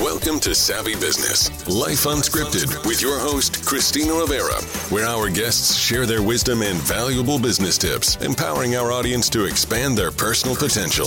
Welcome 0.00 0.40
to 0.40 0.54
Savvy 0.54 0.94
Business, 0.94 1.50
Life 1.68 2.04
Unscripted, 2.04 2.86
with 2.86 3.02
your 3.02 3.18
host, 3.18 3.66
Christina 3.66 4.14
Rivera, 4.14 4.58
where 4.88 5.04
our 5.04 5.28
guests 5.28 5.76
share 5.76 6.06
their 6.06 6.22
wisdom 6.22 6.62
and 6.62 6.78
valuable 6.78 7.38
business 7.38 7.76
tips, 7.76 8.16
empowering 8.22 8.76
our 8.76 8.92
audience 8.92 9.28
to 9.28 9.44
expand 9.44 9.98
their 9.98 10.10
personal 10.10 10.56
potential. 10.56 11.06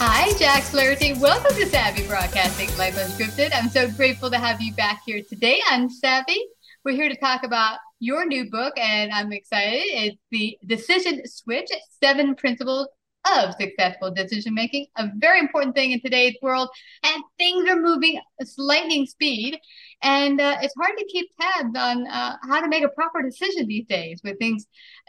Hi, 0.00 0.32
Jack 0.36 0.64
Flaherty. 0.64 1.12
Welcome 1.12 1.54
to 1.58 1.66
Savvy 1.66 2.08
Broadcasting, 2.08 2.76
Life 2.76 2.96
Unscripted. 2.96 3.50
I'm 3.54 3.68
so 3.68 3.88
grateful 3.88 4.30
to 4.30 4.38
have 4.38 4.60
you 4.60 4.74
back 4.74 5.02
here 5.06 5.22
today 5.22 5.60
on 5.70 5.88
Savvy. 5.88 6.44
We're 6.84 6.96
here 6.96 7.08
to 7.08 7.16
talk 7.16 7.44
about 7.44 7.78
your 8.00 8.26
new 8.26 8.50
book, 8.50 8.74
and 8.76 9.12
I'm 9.12 9.32
excited. 9.32 9.84
It's 9.84 10.18
the 10.32 10.58
Decision 10.66 11.22
Switch 11.24 11.70
Seven 12.02 12.34
Principles 12.34 12.88
of 13.36 13.54
successful 13.58 14.10
decision 14.10 14.54
making, 14.54 14.86
a 14.96 15.08
very 15.16 15.38
important 15.40 15.74
thing 15.74 15.92
in 15.92 16.00
today's 16.00 16.36
world. 16.42 16.68
And 17.02 17.22
things 17.38 17.68
are 17.68 17.80
moving 17.80 18.20
at 18.40 18.46
lightning 18.56 19.06
speed. 19.06 19.58
And 20.02 20.40
uh, 20.40 20.58
it's 20.62 20.74
hard 20.80 20.96
to 20.98 21.04
keep 21.06 21.28
tabs 21.40 21.76
on 21.76 22.06
uh, 22.06 22.36
how 22.48 22.60
to 22.60 22.68
make 22.68 22.84
a 22.84 22.88
proper 22.88 23.22
decision 23.22 23.66
these 23.66 23.86
days 23.86 24.20
with 24.22 24.38
things, 24.38 24.66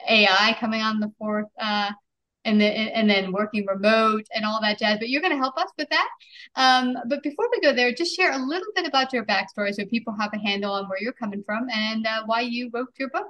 AI 0.08 0.56
coming 0.60 0.82
on 0.82 1.00
the 1.00 1.12
fourth, 1.20 1.48
uh, 1.60 1.92
and 2.46 2.60
then 2.60 2.88
and 2.90 3.10
then 3.10 3.32
working 3.32 3.66
remote 3.68 4.26
and 4.34 4.46
all 4.46 4.60
that 4.62 4.80
jazz. 4.80 4.98
But 4.98 5.10
you're 5.10 5.22
going 5.22 5.34
to 5.34 5.38
help 5.38 5.58
us 5.58 5.70
with 5.78 5.90
that. 5.90 6.10
Um, 6.56 6.96
but 7.08 7.22
before 7.22 7.48
we 7.52 7.62
go 7.62 7.74
there, 7.74 7.94
just 7.94 8.16
share 8.16 8.32
a 8.32 8.38
little 8.38 8.68
bit 8.76 8.88
about 8.88 9.14
your 9.14 9.26
backstory 9.26 9.74
so 9.74 9.86
people 9.86 10.16
have 10.20 10.32
a 10.34 10.40
handle 10.40 10.72
on 10.74 10.88
where 10.88 11.00
you're 11.02 11.14
coming 11.14 11.44
from 11.46 11.68
and 11.70 12.08
uh, 12.08 12.24
why 12.26 12.42
you 12.42 12.70
wrote 12.74 12.90
your 12.98 13.10
book. 13.10 13.28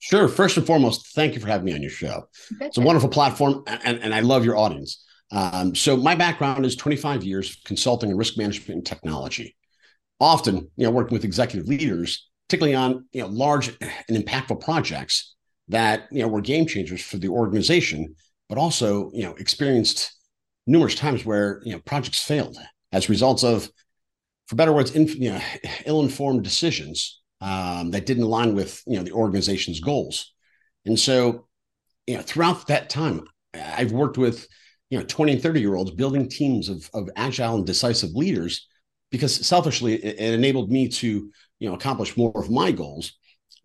Sure. 0.00 0.28
First 0.28 0.56
and 0.56 0.66
foremost, 0.66 1.08
thank 1.14 1.34
you 1.34 1.40
for 1.40 1.48
having 1.48 1.64
me 1.64 1.74
on 1.74 1.82
your 1.82 1.90
show. 1.90 2.28
It's 2.60 2.78
a 2.78 2.82
wonderful 2.82 3.08
platform, 3.08 3.64
and, 3.66 3.98
and 4.00 4.14
I 4.14 4.20
love 4.20 4.44
your 4.44 4.56
audience. 4.56 5.04
Um, 5.30 5.74
so, 5.74 5.96
my 5.96 6.14
background 6.14 6.64
is 6.64 6.76
25 6.76 7.24
years 7.24 7.50
of 7.50 7.56
consulting 7.64 8.10
and 8.10 8.18
risk 8.18 8.38
management 8.38 8.70
and 8.70 8.86
technology. 8.86 9.56
Often, 10.20 10.70
you 10.76 10.84
know, 10.84 10.90
working 10.90 11.14
with 11.14 11.24
executive 11.24 11.68
leaders, 11.68 12.28
particularly 12.48 12.76
on 12.76 13.06
you 13.12 13.22
know 13.22 13.28
large 13.28 13.68
and 13.80 14.24
impactful 14.24 14.60
projects 14.60 15.34
that 15.68 16.04
you 16.10 16.22
know 16.22 16.28
were 16.28 16.40
game 16.40 16.66
changers 16.66 17.02
for 17.02 17.18
the 17.18 17.28
organization, 17.28 18.14
but 18.48 18.56
also 18.56 19.10
you 19.12 19.24
know 19.24 19.34
experienced 19.34 20.12
numerous 20.66 20.94
times 20.94 21.24
where 21.24 21.60
you 21.64 21.72
know 21.72 21.80
projects 21.80 22.22
failed 22.22 22.56
as 22.92 23.08
results 23.08 23.42
of, 23.42 23.68
for 24.46 24.56
better 24.56 24.72
words, 24.72 24.92
in, 24.92 25.06
you 25.08 25.32
know, 25.32 25.40
ill-informed 25.84 26.42
decisions 26.42 27.20
um, 27.40 27.90
that 27.90 28.06
didn't 28.06 28.24
align 28.24 28.54
with 28.54 28.82
you 28.86 28.96
know 28.96 29.04
the 29.04 29.12
organization's 29.12 29.80
goals. 29.80 30.32
And 30.86 30.98
so, 30.98 31.46
you 32.06 32.16
know, 32.16 32.22
throughout 32.22 32.66
that 32.68 32.88
time, 32.88 33.24
I've 33.54 33.92
worked 33.92 34.18
with 34.18 34.48
you 34.90 34.98
know 34.98 35.04
20 35.04 35.32
and 35.32 35.42
30 35.42 35.60
year 35.60 35.74
olds 35.74 35.90
building 35.90 36.28
teams 36.28 36.68
of, 36.68 36.88
of 36.94 37.10
agile 37.16 37.56
and 37.56 37.66
decisive 37.66 38.10
leaders 38.10 38.66
because 39.10 39.46
selfishly 39.46 39.94
it, 39.94 40.18
it 40.18 40.34
enabled 40.34 40.70
me 40.70 40.88
to 40.88 41.30
you 41.58 41.68
know 41.68 41.74
accomplish 41.74 42.16
more 42.16 42.32
of 42.34 42.50
my 42.50 42.72
goals 42.72 43.12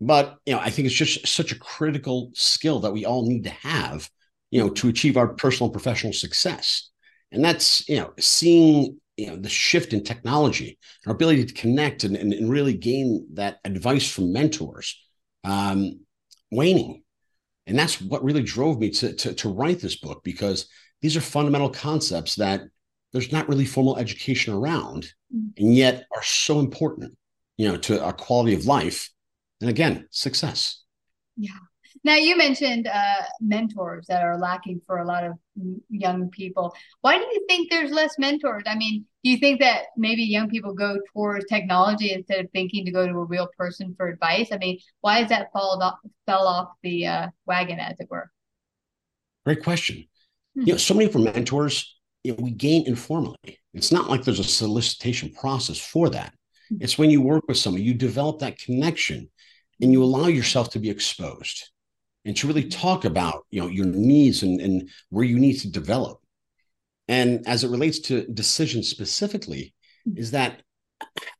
but 0.00 0.36
you 0.46 0.54
know 0.54 0.60
i 0.60 0.70
think 0.70 0.86
it's 0.86 0.94
just 0.94 1.26
such 1.26 1.52
a 1.52 1.58
critical 1.58 2.30
skill 2.34 2.80
that 2.80 2.92
we 2.92 3.04
all 3.04 3.26
need 3.26 3.44
to 3.44 3.50
have 3.50 4.08
you 4.50 4.60
know 4.60 4.68
to 4.68 4.88
achieve 4.88 5.16
our 5.16 5.28
personal 5.28 5.66
and 5.66 5.72
professional 5.72 6.12
success 6.12 6.90
and 7.32 7.44
that's 7.44 7.88
you 7.88 7.96
know 7.96 8.12
seeing 8.18 8.98
you 9.16 9.26
know 9.26 9.36
the 9.36 9.48
shift 9.48 9.92
in 9.92 10.02
technology 10.02 10.78
our 11.06 11.12
ability 11.12 11.44
to 11.44 11.54
connect 11.54 12.04
and, 12.04 12.16
and, 12.16 12.32
and 12.32 12.50
really 12.50 12.74
gain 12.74 13.26
that 13.34 13.58
advice 13.64 14.10
from 14.10 14.32
mentors 14.32 15.00
um, 15.44 16.00
waning. 16.50 17.02
And 17.66 17.78
that's 17.78 18.00
what 18.00 18.24
really 18.24 18.42
drove 18.42 18.78
me 18.78 18.90
to, 18.90 19.14
to, 19.14 19.34
to 19.34 19.48
write 19.48 19.80
this 19.80 19.96
book 19.96 20.22
because 20.24 20.68
these 21.00 21.16
are 21.16 21.22
fundamental 21.22 21.70
concepts 21.70 22.34
that 22.36 22.62
there's 23.12 23.32
not 23.32 23.48
really 23.48 23.64
formal 23.64 23.96
education 23.96 24.52
around 24.52 25.06
mm. 25.34 25.50
and 25.56 25.74
yet 25.74 26.06
are 26.14 26.22
so 26.22 26.58
important 26.58 27.16
you 27.56 27.68
know 27.68 27.76
to 27.76 28.02
our 28.02 28.12
quality 28.12 28.54
of 28.54 28.66
life 28.66 29.10
and 29.60 29.70
again 29.70 30.06
success. 30.10 30.82
Yeah 31.36 31.50
now, 32.04 32.16
you 32.16 32.36
mentioned 32.36 32.86
uh, 32.86 33.22
mentors 33.40 34.06
that 34.08 34.22
are 34.22 34.38
lacking 34.38 34.82
for 34.86 34.98
a 34.98 35.06
lot 35.06 35.24
of 35.24 35.32
young 35.88 36.28
people. 36.28 36.76
Why 37.00 37.16
do 37.16 37.24
you 37.24 37.46
think 37.48 37.70
there's 37.70 37.90
less 37.90 38.18
mentors? 38.18 38.64
I 38.66 38.74
mean, 38.74 39.06
do 39.24 39.30
you 39.30 39.38
think 39.38 39.58
that 39.60 39.84
maybe 39.96 40.22
young 40.22 40.50
people 40.50 40.74
go 40.74 40.98
towards 41.14 41.46
technology 41.46 42.12
instead 42.12 42.44
of 42.44 42.50
thinking 42.50 42.84
to 42.84 42.90
go 42.90 43.06
to 43.06 43.14
a 43.14 43.24
real 43.24 43.48
person 43.56 43.94
for 43.96 44.08
advice? 44.08 44.48
I 44.52 44.58
mean, 44.58 44.80
why 45.00 45.20
has 45.20 45.30
that 45.30 45.50
fall 45.54 45.82
off, 45.82 45.98
fell 46.26 46.46
off 46.46 46.68
the 46.82 47.06
uh, 47.06 47.28
wagon, 47.46 47.80
as 47.80 47.98
it 47.98 48.08
were? 48.10 48.30
Great 49.46 49.62
question. 49.62 50.06
Hmm. 50.54 50.60
You 50.60 50.72
know, 50.74 50.78
so 50.78 50.92
many 50.92 51.06
of 51.06 51.16
our 51.16 51.22
mentors 51.22 51.98
you 52.22 52.32
know, 52.32 52.42
we 52.42 52.50
gain 52.50 52.86
informally. 52.86 53.60
It's 53.72 53.92
not 53.92 54.10
like 54.10 54.24
there's 54.24 54.40
a 54.40 54.44
solicitation 54.44 55.32
process 55.32 55.78
for 55.78 56.10
that. 56.10 56.34
Hmm. 56.68 56.76
It's 56.82 56.98
when 56.98 57.08
you 57.08 57.22
work 57.22 57.44
with 57.48 57.56
someone, 57.56 57.82
you 57.82 57.94
develop 57.94 58.40
that 58.40 58.58
connection 58.58 59.30
and 59.80 59.90
you 59.90 60.04
allow 60.04 60.26
yourself 60.26 60.68
to 60.72 60.78
be 60.78 60.90
exposed 60.90 61.70
and 62.24 62.36
to 62.36 62.46
really 62.46 62.68
talk 62.68 63.04
about 63.04 63.46
you 63.50 63.60
know 63.60 63.68
your 63.68 63.86
needs 63.86 64.42
and, 64.42 64.60
and 64.60 64.88
where 65.10 65.24
you 65.24 65.38
need 65.38 65.58
to 65.60 65.70
develop 65.70 66.20
and 67.08 67.46
as 67.46 67.64
it 67.64 67.70
relates 67.70 67.98
to 67.98 68.26
decisions 68.28 68.88
specifically 68.88 69.74
mm-hmm. 70.08 70.18
is 70.18 70.30
that 70.30 70.62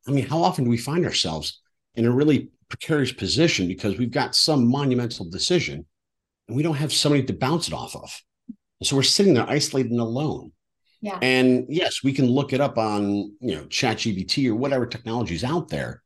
i 0.06 0.10
mean 0.10 0.26
how 0.26 0.42
often 0.42 0.64
do 0.64 0.70
we 0.70 0.76
find 0.76 1.04
ourselves 1.04 1.60
in 1.94 2.04
a 2.04 2.10
really 2.10 2.50
precarious 2.68 3.12
position 3.12 3.68
because 3.68 3.98
we've 3.98 4.10
got 4.10 4.34
some 4.34 4.66
monumental 4.66 5.28
decision 5.28 5.86
and 6.48 6.56
we 6.56 6.62
don't 6.62 6.76
have 6.76 6.92
somebody 6.92 7.22
to 7.22 7.32
bounce 7.32 7.68
it 7.68 7.74
off 7.74 7.94
of 7.94 8.22
and 8.80 8.86
so 8.86 8.96
we're 8.96 9.02
sitting 9.02 9.34
there 9.34 9.48
isolated 9.48 9.90
and 9.90 10.00
alone 10.00 10.52
yeah. 11.00 11.18
and 11.22 11.66
yes 11.68 12.02
we 12.02 12.12
can 12.12 12.26
look 12.26 12.52
it 12.52 12.60
up 12.60 12.78
on 12.78 13.32
you 13.40 13.54
know 13.54 13.64
chat 13.66 13.98
gpt 13.98 14.48
or 14.48 14.54
whatever 14.54 14.86
technology 14.86 15.34
is 15.34 15.44
out 15.44 15.68
there 15.68 16.02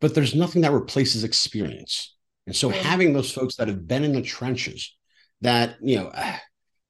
but 0.00 0.14
there's 0.14 0.34
nothing 0.34 0.62
that 0.62 0.72
replaces 0.72 1.24
experience 1.24 2.13
And 2.46 2.54
so 2.54 2.68
having 2.68 3.12
those 3.12 3.32
folks 3.32 3.56
that 3.56 3.68
have 3.68 3.86
been 3.86 4.04
in 4.04 4.12
the 4.12 4.22
trenches, 4.22 4.94
that 5.40 5.76
you 5.82 5.96
know, 5.96 6.08
uh, 6.08 6.36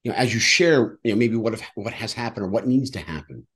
you 0.03 0.11
know, 0.11 0.17
as 0.17 0.35
you 0.35 0.41
share, 0.41 0.99
you 1.03 1.13
know, 1.13 1.17
maybe 1.17 1.37
what 1.37 1.53
have, 1.53 1.63
what 1.75 1.93
has 1.93 2.13
happened 2.13 2.47
or 2.47 2.49
what 2.49 2.67
needs 2.67 2.91
to 2.91 2.99
happen, 2.99 3.47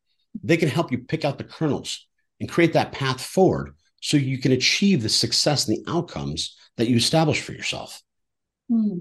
they 0.43 0.57
can 0.57 0.69
help 0.69 0.93
you 0.93 0.99
pick 0.99 1.25
out 1.25 1.39
the 1.39 1.45
kernels 1.45 2.07
and 2.41 2.49
create 2.49 2.73
that 2.73 2.93
path 2.93 3.21
forward 3.21 3.75
so 4.01 4.17
you 4.17 4.39
can 4.39 4.53
achieve 4.53 5.03
the 5.03 5.09
success 5.09 5.67
and 5.67 5.77
the 5.77 5.91
outcomes 5.91 6.57
that 6.77 6.89
you 6.89 6.97
establish 6.97 7.41
for 7.41 7.53
yourself. 7.53 8.01
Hmm. 8.71 8.99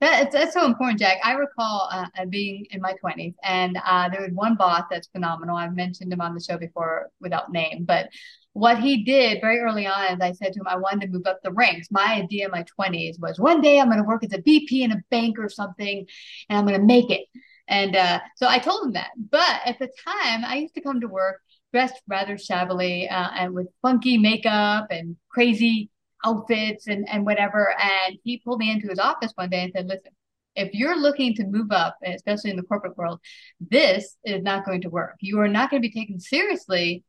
That, 0.00 0.30
that's 0.30 0.54
so 0.54 0.64
important, 0.64 1.00
Jack. 1.00 1.18
I 1.24 1.32
recall 1.32 1.88
uh, 1.90 2.06
uh 2.16 2.26
being 2.26 2.66
in 2.70 2.80
my 2.80 2.94
20s, 3.02 3.34
and 3.42 3.78
uh, 3.84 4.08
there 4.08 4.20
was 4.20 4.30
one 4.32 4.54
boss 4.54 4.84
that's 4.90 5.08
phenomenal. 5.08 5.56
I've 5.56 5.74
mentioned 5.74 6.12
him 6.12 6.20
on 6.20 6.34
the 6.34 6.40
show 6.40 6.56
before 6.56 7.10
without 7.20 7.50
name, 7.50 7.84
but 7.84 8.08
what 8.52 8.78
he 8.78 9.04
did 9.04 9.40
very 9.40 9.58
early 9.58 9.86
on 9.86 10.14
is 10.14 10.20
I 10.20 10.32
said 10.32 10.52
to 10.52 10.60
him, 10.60 10.66
I 10.66 10.76
wanted 10.76 11.02
to 11.02 11.12
move 11.12 11.26
up 11.26 11.40
the 11.42 11.52
ranks. 11.52 11.88
My 11.90 12.14
idea 12.14 12.46
in 12.46 12.50
my 12.50 12.64
20s 12.78 13.18
was 13.20 13.38
one 13.38 13.60
day 13.60 13.78
I'm 13.78 13.86
going 13.86 13.98
to 13.98 14.04
work 14.04 14.24
as 14.24 14.32
a 14.32 14.42
VP 14.42 14.82
in 14.82 14.92
a 14.92 15.02
bank 15.10 15.38
or 15.38 15.48
something, 15.48 16.06
and 16.48 16.58
I'm 16.58 16.66
going 16.66 16.80
to 16.80 16.86
make 16.86 17.10
it. 17.10 17.26
And 17.68 17.94
uh, 17.94 18.20
so 18.36 18.48
I 18.48 18.58
told 18.58 18.86
him 18.86 18.92
that. 18.94 19.10
But 19.16 19.60
at 19.64 19.78
the 19.78 19.88
time, 20.04 20.44
I 20.44 20.56
used 20.56 20.74
to 20.74 20.80
come 20.80 21.00
to 21.00 21.08
work 21.08 21.40
dressed 21.72 22.00
rather 22.08 22.38
shabbily 22.38 23.08
uh, 23.08 23.28
and 23.34 23.52
with 23.52 23.68
funky 23.82 24.16
makeup 24.16 24.86
and 24.90 25.16
crazy 25.28 25.90
outfits 26.24 26.86
and, 26.86 27.08
and 27.08 27.24
whatever. 27.24 27.74
And 27.80 28.18
he 28.24 28.38
pulled 28.38 28.60
me 28.60 28.70
into 28.70 28.88
his 28.88 28.98
office 28.98 29.32
one 29.34 29.50
day 29.50 29.64
and 29.64 29.72
said, 29.74 29.86
listen, 29.86 30.12
if 30.54 30.74
you're 30.74 30.98
looking 30.98 31.34
to 31.34 31.44
move 31.46 31.70
up, 31.70 31.96
especially 32.04 32.50
in 32.50 32.56
the 32.56 32.62
corporate 32.62 32.96
world, 32.96 33.20
this 33.60 34.16
is 34.24 34.42
not 34.42 34.64
going 34.64 34.80
to 34.82 34.90
work. 34.90 35.16
You 35.20 35.40
are 35.40 35.48
not 35.48 35.70
going 35.70 35.82
to 35.82 35.88
be 35.88 35.94
taken 35.94 36.18
seriously 36.18 37.04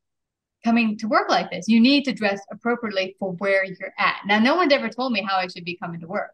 coming 0.64 0.98
to 0.98 1.08
work 1.08 1.30
like 1.30 1.50
this. 1.50 1.68
You 1.68 1.80
need 1.80 2.04
to 2.06 2.14
dress 2.14 2.40
appropriately 2.52 3.16
for 3.20 3.34
where 3.34 3.64
you're 3.64 3.94
at. 3.98 4.22
Now, 4.28 4.40
no 4.40 4.56
one's 4.56 4.74
ever 4.74 4.90
told 4.90 5.14
me 5.14 5.26
how 5.28 5.38
I 5.38 5.48
should 5.48 5.66
be 5.66 5.78
coming 5.78 6.02
to 6.02 6.08
work, 6.08 6.32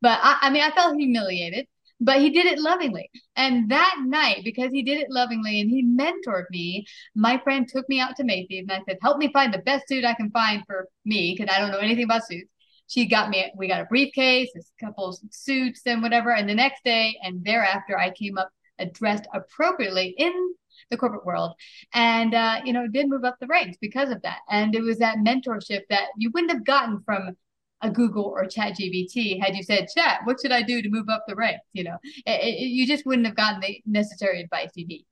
but 0.00 0.18
I, 0.22 0.38
I 0.42 0.50
mean, 0.50 0.62
I 0.62 0.70
felt 0.70 0.96
humiliated 0.96 1.66
but 2.00 2.20
he 2.20 2.30
did 2.30 2.46
it 2.46 2.58
lovingly. 2.58 3.10
And 3.36 3.70
that 3.70 3.96
night, 4.04 4.42
because 4.44 4.70
he 4.70 4.82
did 4.82 4.98
it 4.98 5.10
lovingly 5.10 5.60
and 5.60 5.70
he 5.70 5.84
mentored 5.84 6.44
me, 6.50 6.86
my 7.14 7.38
friend 7.38 7.66
took 7.68 7.88
me 7.88 8.00
out 8.00 8.16
to 8.16 8.24
Macy's 8.24 8.66
and 8.68 8.72
I 8.72 8.82
said, 8.86 8.98
Help 9.02 9.18
me 9.18 9.32
find 9.32 9.52
the 9.52 9.58
best 9.58 9.88
suit 9.88 10.04
I 10.04 10.14
can 10.14 10.30
find 10.30 10.62
for 10.66 10.88
me 11.04 11.34
because 11.36 11.54
I 11.54 11.60
don't 11.60 11.70
know 11.70 11.78
anything 11.78 12.04
about 12.04 12.26
suits. 12.26 12.50
She 12.88 13.06
got 13.06 13.30
me, 13.30 13.52
we 13.56 13.66
got 13.66 13.80
a 13.80 13.86
briefcase, 13.86 14.50
a 14.54 14.84
couple 14.84 15.18
suits 15.30 15.82
and 15.86 16.02
whatever. 16.02 16.32
And 16.32 16.48
the 16.48 16.54
next 16.54 16.84
day 16.84 17.18
and 17.22 17.44
thereafter, 17.44 17.98
I 17.98 18.10
came 18.10 18.38
up 18.38 18.50
dressed 18.92 19.26
appropriately 19.32 20.14
in 20.18 20.54
the 20.90 20.96
corporate 20.96 21.24
world 21.24 21.54
and 21.94 22.34
uh, 22.34 22.60
you 22.64 22.72
know 22.72 22.86
did 22.86 23.08
move 23.08 23.24
up 23.24 23.36
the 23.40 23.46
ranks 23.46 23.78
because 23.80 24.10
of 24.10 24.20
that 24.22 24.40
and 24.50 24.74
it 24.74 24.82
was 24.82 24.98
that 24.98 25.16
mentorship 25.18 25.80
that 25.88 26.08
you 26.18 26.30
wouldn't 26.34 26.52
have 26.52 26.64
gotten 26.64 27.00
from 27.04 27.34
a 27.82 27.90
Google 27.90 28.24
or 28.24 28.44
ChatGPT 28.44 29.40
had 29.40 29.56
you 29.56 29.62
said, 29.62 29.88
"Chat, 29.94 30.20
what 30.24 30.40
should 30.40 30.52
I 30.52 30.62
do 30.62 30.82
to 30.82 30.88
move 30.88 31.08
up 31.08 31.24
the 31.26 31.34
ranks?" 31.34 31.66
You 31.72 31.84
know, 31.84 31.98
it, 32.04 32.42
it, 32.42 32.60
you 32.60 32.86
just 32.86 33.06
wouldn't 33.06 33.26
have 33.26 33.36
gotten 33.36 33.60
the 33.60 33.80
necessary 33.86 34.40
advice 34.40 34.70
you 34.74 34.86
need. 34.86 35.06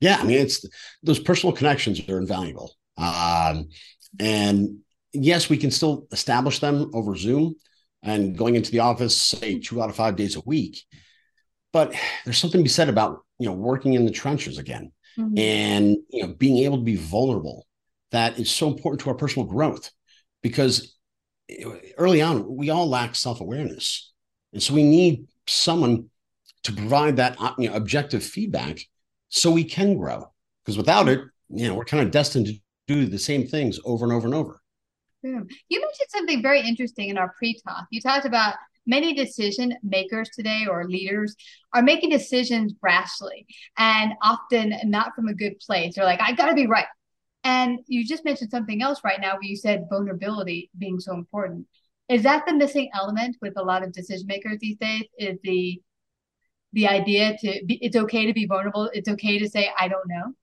Yeah, 0.00 0.18
I 0.20 0.24
mean, 0.24 0.38
it's 0.38 0.64
those 1.02 1.18
personal 1.18 1.54
connections 1.54 2.00
are 2.08 2.18
invaluable, 2.18 2.74
um, 2.96 3.68
and 4.20 4.78
yes, 5.12 5.48
we 5.48 5.56
can 5.56 5.70
still 5.70 6.06
establish 6.12 6.60
them 6.60 6.90
over 6.94 7.16
Zoom 7.16 7.54
and 8.02 8.38
going 8.38 8.54
into 8.54 8.70
the 8.70 8.80
office, 8.80 9.20
say 9.20 9.58
two 9.58 9.82
out 9.82 9.90
of 9.90 9.96
five 9.96 10.16
days 10.16 10.36
a 10.36 10.40
week. 10.40 10.84
But 11.72 11.94
there's 12.24 12.38
something 12.38 12.60
to 12.60 12.64
be 12.64 12.68
said 12.68 12.88
about 12.88 13.24
you 13.38 13.46
know 13.46 13.54
working 13.54 13.94
in 13.94 14.04
the 14.04 14.12
trenches 14.12 14.58
again, 14.58 14.92
mm-hmm. 15.18 15.36
and 15.36 15.96
you 16.08 16.22
know 16.22 16.34
being 16.34 16.58
able 16.58 16.78
to 16.78 16.84
be 16.84 16.96
vulnerable. 16.96 17.66
That 18.10 18.38
is 18.38 18.50
so 18.50 18.68
important 18.68 19.02
to 19.02 19.10
our 19.10 19.16
personal 19.16 19.46
growth 19.46 19.90
because 20.42 20.97
early 21.96 22.22
on, 22.22 22.56
we 22.56 22.70
all 22.70 22.88
lack 22.88 23.14
self 23.14 23.40
awareness. 23.40 24.12
And 24.52 24.62
so 24.62 24.74
we 24.74 24.82
need 24.82 25.26
someone 25.46 26.08
to 26.64 26.72
provide 26.72 27.16
that 27.16 27.36
uh, 27.40 27.54
you 27.58 27.68
know, 27.68 27.76
objective 27.76 28.22
feedback 28.22 28.80
so 29.28 29.50
we 29.50 29.64
can 29.64 29.96
grow. 29.96 30.32
Because 30.64 30.76
without 30.76 31.08
it, 31.08 31.20
you 31.48 31.66
know, 31.66 31.74
we're 31.74 31.84
kind 31.84 32.02
of 32.02 32.10
destined 32.10 32.46
to 32.46 32.54
do 32.86 33.06
the 33.06 33.18
same 33.18 33.46
things 33.46 33.78
over 33.84 34.04
and 34.04 34.12
over 34.12 34.26
and 34.26 34.34
over. 34.34 34.60
Boom. 35.22 35.46
You 35.68 35.80
mentioned 35.80 36.08
something 36.10 36.42
very 36.42 36.60
interesting 36.60 37.08
in 37.08 37.18
our 37.18 37.34
pre 37.38 37.58
talk. 37.66 37.86
You 37.90 38.00
talked 38.00 38.26
about 38.26 38.54
many 38.86 39.12
decision 39.14 39.76
makers 39.82 40.30
today 40.30 40.66
or 40.68 40.88
leaders 40.88 41.36
are 41.74 41.82
making 41.82 42.10
decisions 42.10 42.72
rashly 42.82 43.46
and 43.76 44.12
often 44.22 44.74
not 44.84 45.14
from 45.14 45.28
a 45.28 45.34
good 45.34 45.58
place. 45.60 45.94
They're 45.94 46.04
like, 46.04 46.20
I 46.22 46.32
got 46.32 46.46
to 46.46 46.54
be 46.54 46.66
right. 46.66 46.86
And 47.48 47.78
you 47.86 48.06
just 48.06 48.26
mentioned 48.26 48.50
something 48.50 48.82
else 48.82 49.00
right 49.02 49.18
now 49.18 49.32
where 49.32 49.42
you 49.42 49.56
said 49.56 49.86
vulnerability 49.88 50.70
being 50.76 51.00
so 51.00 51.14
important. 51.14 51.66
Is 52.10 52.22
that 52.24 52.44
the 52.46 52.52
missing 52.52 52.90
element 52.94 53.36
with 53.40 53.54
a 53.56 53.62
lot 53.62 53.82
of 53.82 53.90
decision 53.90 54.26
makers 54.26 54.58
these 54.60 54.76
days? 54.76 55.04
Is 55.18 55.38
the 55.42 55.80
the 56.74 56.86
idea 56.86 57.38
to 57.38 57.64
be 57.64 57.78
it's 57.80 57.96
okay 57.96 58.26
to 58.26 58.34
be 58.34 58.44
vulnerable. 58.44 58.90
It's 58.92 59.08
okay 59.08 59.38
to 59.38 59.48
say 59.48 59.70
I 59.78 59.88
don't 59.88 60.06
know. 60.08 60.34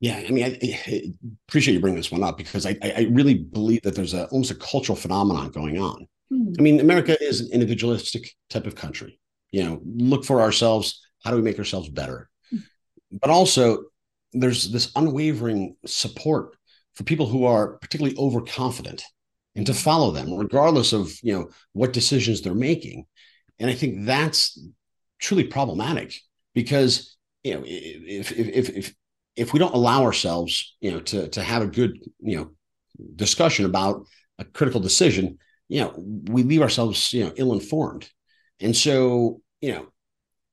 Yeah, 0.00 0.24
I 0.28 0.30
mean, 0.30 0.44
I, 0.44 0.58
I 0.62 1.02
appreciate 1.48 1.74
you 1.74 1.80
bringing 1.80 1.96
this 1.96 2.10
one 2.10 2.24
up 2.24 2.36
because 2.36 2.66
I, 2.66 2.76
I 2.82 3.08
really 3.12 3.34
believe 3.34 3.82
that 3.82 3.94
there's 3.94 4.12
a 4.12 4.26
almost 4.26 4.50
a 4.50 4.56
cultural 4.56 4.96
phenomenon 4.96 5.50
going 5.50 5.78
on. 5.78 6.08
Hmm. 6.30 6.52
I 6.58 6.62
mean, 6.62 6.80
America 6.80 7.16
is 7.22 7.40
an 7.40 7.48
individualistic 7.52 8.34
type 8.50 8.66
of 8.66 8.74
country. 8.74 9.20
You 9.52 9.62
know, 9.62 9.80
look 9.84 10.24
for 10.24 10.40
ourselves. 10.40 11.00
How 11.24 11.30
do 11.30 11.36
we 11.36 11.42
make 11.42 11.58
ourselves 11.58 11.88
better? 11.88 12.28
Hmm. 12.50 12.58
But 13.22 13.30
also, 13.30 13.84
there's 14.40 14.70
this 14.70 14.90
unwavering 14.96 15.76
support 15.86 16.56
for 16.94 17.04
people 17.04 17.26
who 17.26 17.44
are 17.44 17.76
particularly 17.78 18.16
overconfident 18.16 19.02
and 19.54 19.66
to 19.66 19.74
follow 19.74 20.10
them 20.10 20.34
regardless 20.34 20.92
of 20.92 21.12
you 21.22 21.32
know 21.32 21.48
what 21.72 21.92
decisions 21.92 22.40
they're 22.40 22.54
making. 22.54 23.06
And 23.58 23.70
i 23.70 23.74
think 23.74 24.04
that's 24.04 24.58
truly 25.18 25.44
problematic 25.44 26.14
because 26.54 27.16
you 27.42 27.54
know 27.54 27.62
if 27.64 28.32
if 28.32 28.68
if 28.70 28.94
if 29.36 29.52
we 29.52 29.58
don't 29.58 29.74
allow 29.74 30.02
ourselves 30.02 30.76
you 30.80 30.90
know 30.90 31.00
to 31.00 31.28
to 31.28 31.42
have 31.42 31.62
a 31.62 31.66
good 31.66 31.98
you 32.20 32.36
know 32.36 32.50
discussion 33.14 33.64
about 33.64 34.06
a 34.38 34.44
critical 34.44 34.80
decision 34.80 35.38
you 35.68 35.80
know 35.80 35.94
we 36.32 36.42
leave 36.42 36.62
ourselves 36.62 37.12
you 37.12 37.24
know 37.24 37.32
ill 37.36 37.52
informed 37.52 38.08
and 38.60 38.76
so 38.76 39.40
you 39.60 39.72
know 39.72 39.86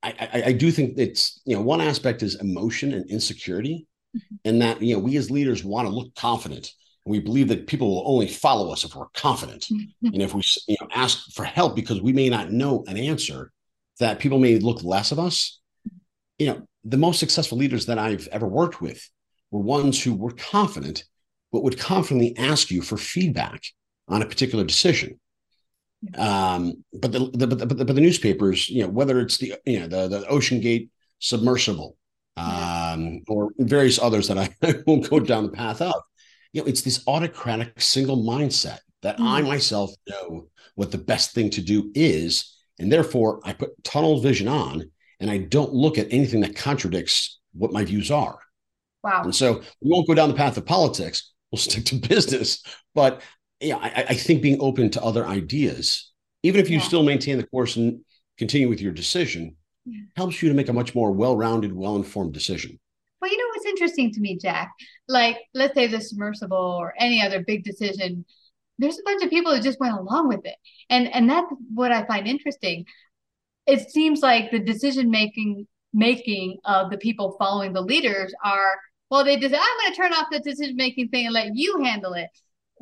I, 0.03 0.43
I, 0.47 0.51
do 0.51 0.69
think 0.69 0.95
it's 0.97 1.41
you 1.45 1.55
know 1.55 1.61
one 1.61 1.79
aspect 1.79 2.23
is 2.23 2.35
emotion 2.35 2.93
and 2.93 3.09
insecurity, 3.09 3.87
mm-hmm. 4.15 4.35
and 4.45 4.61
that 4.61 4.81
you 4.81 4.93
know 4.93 4.99
we 4.99 5.15
as 5.17 5.31
leaders 5.31 5.63
want 5.63 5.87
to 5.87 5.93
look 5.93 6.13
confident. 6.15 6.71
And 7.05 7.11
we 7.11 7.19
believe 7.19 7.47
that 7.49 7.67
people 7.67 7.89
will 7.89 8.03
only 8.05 8.27
follow 8.27 8.71
us 8.71 8.83
if 8.83 8.95
we're 8.95 9.07
confident, 9.13 9.67
mm-hmm. 9.71 10.07
and 10.07 10.21
if 10.21 10.33
we 10.33 10.43
you 10.67 10.75
know 10.81 10.87
ask 10.93 11.31
for 11.33 11.45
help 11.45 11.75
because 11.75 12.01
we 12.01 12.13
may 12.13 12.29
not 12.29 12.51
know 12.51 12.83
an 12.87 12.97
answer, 12.97 13.51
that 13.99 14.19
people 14.19 14.39
may 14.39 14.59
look 14.59 14.83
less 14.83 15.11
of 15.11 15.19
us. 15.19 15.59
You 16.37 16.47
know, 16.47 16.67
the 16.83 16.97
most 16.97 17.19
successful 17.19 17.57
leaders 17.57 17.85
that 17.85 17.99
I've 17.99 18.27
ever 18.27 18.47
worked 18.47 18.81
with 18.81 19.09
were 19.51 19.61
ones 19.61 20.03
who 20.03 20.13
were 20.13 20.31
confident, 20.31 21.05
but 21.51 21.63
would 21.63 21.79
confidently 21.79 22.35
ask 22.37 22.71
you 22.71 22.81
for 22.81 22.97
feedback 22.97 23.63
on 24.07 24.21
a 24.21 24.25
particular 24.25 24.65
decision. 24.65 25.19
Um, 26.17 26.83
but 26.93 27.11
the, 27.11 27.29
the, 27.33 27.47
but 27.47 27.59
the, 27.59 27.85
but 27.85 27.95
the 27.95 28.01
newspapers, 28.01 28.69
you 28.69 28.83
know, 28.83 28.89
whether 28.89 29.19
it's 29.19 29.37
the 29.37 29.55
you 29.65 29.79
know 29.79 29.87
the 29.87 30.07
the 30.07 30.25
OceanGate 30.27 30.89
submersible, 31.19 31.97
um, 32.37 33.21
or 33.27 33.51
various 33.57 33.99
others 33.99 34.27
that 34.27 34.37
I, 34.37 34.49
I 34.61 34.75
won't 34.87 35.09
go 35.09 35.19
down 35.19 35.45
the 35.45 35.51
path 35.51 35.81
of, 35.81 35.95
you 36.51 36.61
know, 36.61 36.67
it's 36.67 36.81
this 36.81 37.03
autocratic 37.07 37.79
single 37.79 38.17
mindset 38.17 38.79
that 39.01 39.17
mm. 39.17 39.25
I 39.25 39.41
myself 39.41 39.91
know 40.09 40.47
what 40.75 40.91
the 40.91 40.97
best 40.97 41.33
thing 41.33 41.49
to 41.51 41.61
do 41.61 41.91
is, 41.93 42.57
and 42.79 42.91
therefore 42.91 43.39
I 43.43 43.53
put 43.53 43.83
tunnel 43.83 44.19
vision 44.19 44.47
on, 44.47 44.89
and 45.19 45.29
I 45.29 45.37
don't 45.37 45.73
look 45.73 45.97
at 45.97 46.07
anything 46.11 46.41
that 46.41 46.55
contradicts 46.55 47.39
what 47.53 47.71
my 47.71 47.85
views 47.85 48.11
are. 48.11 48.39
Wow. 49.03 49.23
And 49.23 49.35
so 49.35 49.61
we 49.81 49.91
won't 49.91 50.07
go 50.07 50.13
down 50.13 50.29
the 50.29 50.35
path 50.35 50.57
of 50.57 50.65
politics. 50.65 51.33
We'll 51.51 51.59
stick 51.59 51.85
to 51.85 51.95
business. 51.95 52.63
But 52.95 53.21
yeah, 53.63 53.77
I, 53.77 54.05
I, 54.09 54.13
think 54.13 54.41
being 54.41 54.57
open 54.59 54.89
to 54.91 55.03
other 55.03 55.25
ideas, 55.25 56.11
even 56.43 56.59
if 56.59 56.69
you 56.69 56.77
yeah. 56.77 56.83
still 56.83 57.03
maintain 57.03 57.37
the 57.37 57.47
course 57.47 57.75
and 57.75 58.01
continue 58.37 58.69
with 58.69 58.81
your 58.81 58.91
decision, 58.91 59.55
yeah. 59.85 60.01
helps 60.15 60.41
you 60.41 60.49
to 60.49 60.55
make 60.55 60.69
a 60.69 60.73
much 60.73 60.93
more 60.93 61.11
well-rounded, 61.11 61.73
well-informed 61.73 62.33
decision. 62.33 62.79
Well, 63.21 63.31
you 63.31 63.37
know 63.37 63.45
what's 63.55 63.65
interesting 63.65 64.11
to 64.11 64.19
me, 64.19 64.37
Jack? 64.37 64.71
Like, 65.07 65.37
let's 65.53 65.73
say 65.73 65.87
the 65.87 66.01
submersible 66.01 66.57
or 66.57 66.93
any 66.99 67.21
other 67.21 67.43
big 67.43 67.63
decision. 67.63 68.25
There's 68.79 68.99
a 68.99 69.03
bunch 69.03 69.23
of 69.23 69.29
people 69.29 69.53
that 69.53 69.63
just 69.63 69.79
went 69.79 69.97
along 69.97 70.27
with 70.27 70.41
it, 70.45 70.55
and 70.89 71.07
and 71.13 71.29
that's 71.29 71.47
what 71.73 71.91
I 71.91 72.05
find 72.05 72.27
interesting. 72.27 72.85
It 73.65 73.89
seems 73.91 74.21
like 74.21 74.51
the 74.51 74.59
decision 74.59 75.09
making 75.09 75.67
making 75.93 76.57
of 76.65 76.89
the 76.89 76.97
people 76.97 77.35
following 77.39 77.71
the 77.71 77.81
leaders 77.81 78.33
are 78.43 78.73
well, 79.09 79.23
they 79.23 79.37
just 79.37 79.53
I'm 79.53 79.61
going 79.61 79.91
to 79.91 79.95
turn 79.95 80.13
off 80.13 80.27
the 80.31 80.39
decision 80.39 80.75
making 80.75 81.09
thing 81.09 81.27
and 81.27 81.33
let 81.33 81.51
you 81.53 81.81
handle 81.83 82.13
it 82.13 82.29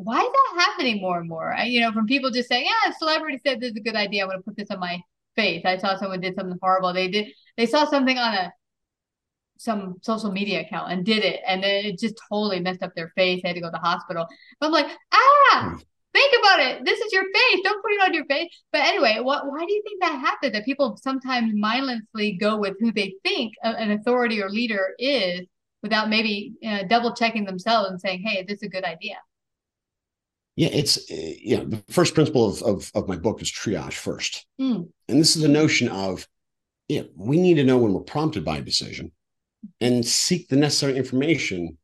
why 0.03 0.20
is 0.22 0.31
that 0.31 0.62
happening 0.65 1.01
more 1.01 1.20
and 1.20 1.29
more? 1.29 1.53
I, 1.53 1.65
you 1.65 1.79
know, 1.79 1.91
from 1.91 2.08
people 2.08 2.31
just 2.31 2.50
saying, 2.50 2.65
yeah, 2.65 2.91
a 2.91 2.93
celebrity 2.93 3.39
said 3.46 3.60
this 3.60 3.72
is 3.72 3.77
a 3.77 3.81
good 3.81 3.96
idea. 3.96 4.24
I'm 4.24 4.29
going 4.29 4.39
to 4.39 4.43
put 4.43 4.58
this 4.58 4.72
on 4.72 4.79
my 4.79 5.01
face. 5.36 5.63
I 5.65 5.77
saw 5.77 5.98
someone 5.98 6.22
did 6.22 6.36
something 6.36 6.58
horrible. 6.62 6.93
They 6.93 7.08
did, 7.08 7.27
they 7.58 7.65
saw 7.65 7.89
something 7.89 8.17
on 8.17 8.34
a, 8.34 8.53
some 9.58 9.98
social 10.01 10.31
media 10.31 10.62
account 10.62 10.91
and 10.91 11.05
did 11.05 11.24
it. 11.24 11.39
And 11.48 11.63
then 11.63 11.86
it 11.86 12.00
just 12.00 12.20
totally 12.29 12.60
messed 12.60 12.81
up 12.81 12.93
their 12.96 13.13
face. 13.15 13.41
They 13.41 13.50
had 13.50 13.55
to 13.55 13.62
go 13.62 13.67
to 13.67 13.72
the 13.72 13.77
hospital. 13.77 14.27
But 14.60 14.65
I'm 14.65 14.72
like, 14.72 14.88
ah, 15.13 15.77
think 16.13 16.34
about 16.39 16.60
it. 16.60 16.86
This 16.86 17.00
is 17.00 17.13
your 17.13 17.24
face. 17.24 17.60
Don't 17.63 17.81
put 17.81 17.91
it 17.91 18.01
on 18.03 18.13
your 18.13 18.25
face. 18.25 18.50
But 18.72 18.81
anyway, 18.81 19.20
what, 19.22 19.46
why 19.46 19.65
do 19.65 19.72
you 19.72 19.84
think 19.84 20.01
that 20.01 20.20
happens? 20.20 20.53
That 20.53 20.65
people 20.65 20.98
sometimes 20.98 21.53
mindlessly 21.55 22.34
go 22.34 22.58
with 22.58 22.75
who 22.79 22.91
they 22.91 23.13
think 23.24 23.53
an 23.62 23.91
authority 23.91 24.41
or 24.41 24.50
leader 24.50 24.96
is 24.98 25.41
without 25.84 26.10
maybe 26.10 26.53
uh, 26.65 26.84
double 26.84 27.13
checking 27.13 27.46
themselves 27.46 27.89
and 27.89 28.01
saying, 28.01 28.22
hey, 28.24 28.43
this 28.43 28.58
is 28.58 28.63
a 28.63 28.70
good 28.70 28.84
idea. 28.84 29.17
Yeah, 30.55 30.70
it's 30.70 30.98
uh, 31.10 31.34
you 31.39 31.58
know 31.58 31.65
the 31.65 31.84
first 31.91 32.13
principle 32.13 32.50
of, 32.50 32.62
of, 32.63 32.91
of 32.93 33.08
my 33.08 33.15
book 33.15 33.41
is 33.41 33.51
triage 33.51 33.93
first, 33.93 34.46
mm. 34.60 34.88
and 35.08 35.20
this 35.20 35.36
is 35.36 35.41
the 35.41 35.48
notion 35.48 35.88
of 35.88 36.27
yeah 36.88 37.03
we 37.15 37.38
need 37.38 37.55
to 37.55 37.63
know 37.63 37.77
when 37.77 37.93
we're 37.93 38.01
prompted 38.01 38.43
by 38.43 38.58
a 38.58 38.62
decision, 38.62 39.12
and 39.79 40.05
seek 40.05 40.50
the 40.50 40.58
necessary 40.58 40.98
information, 40.98 41.77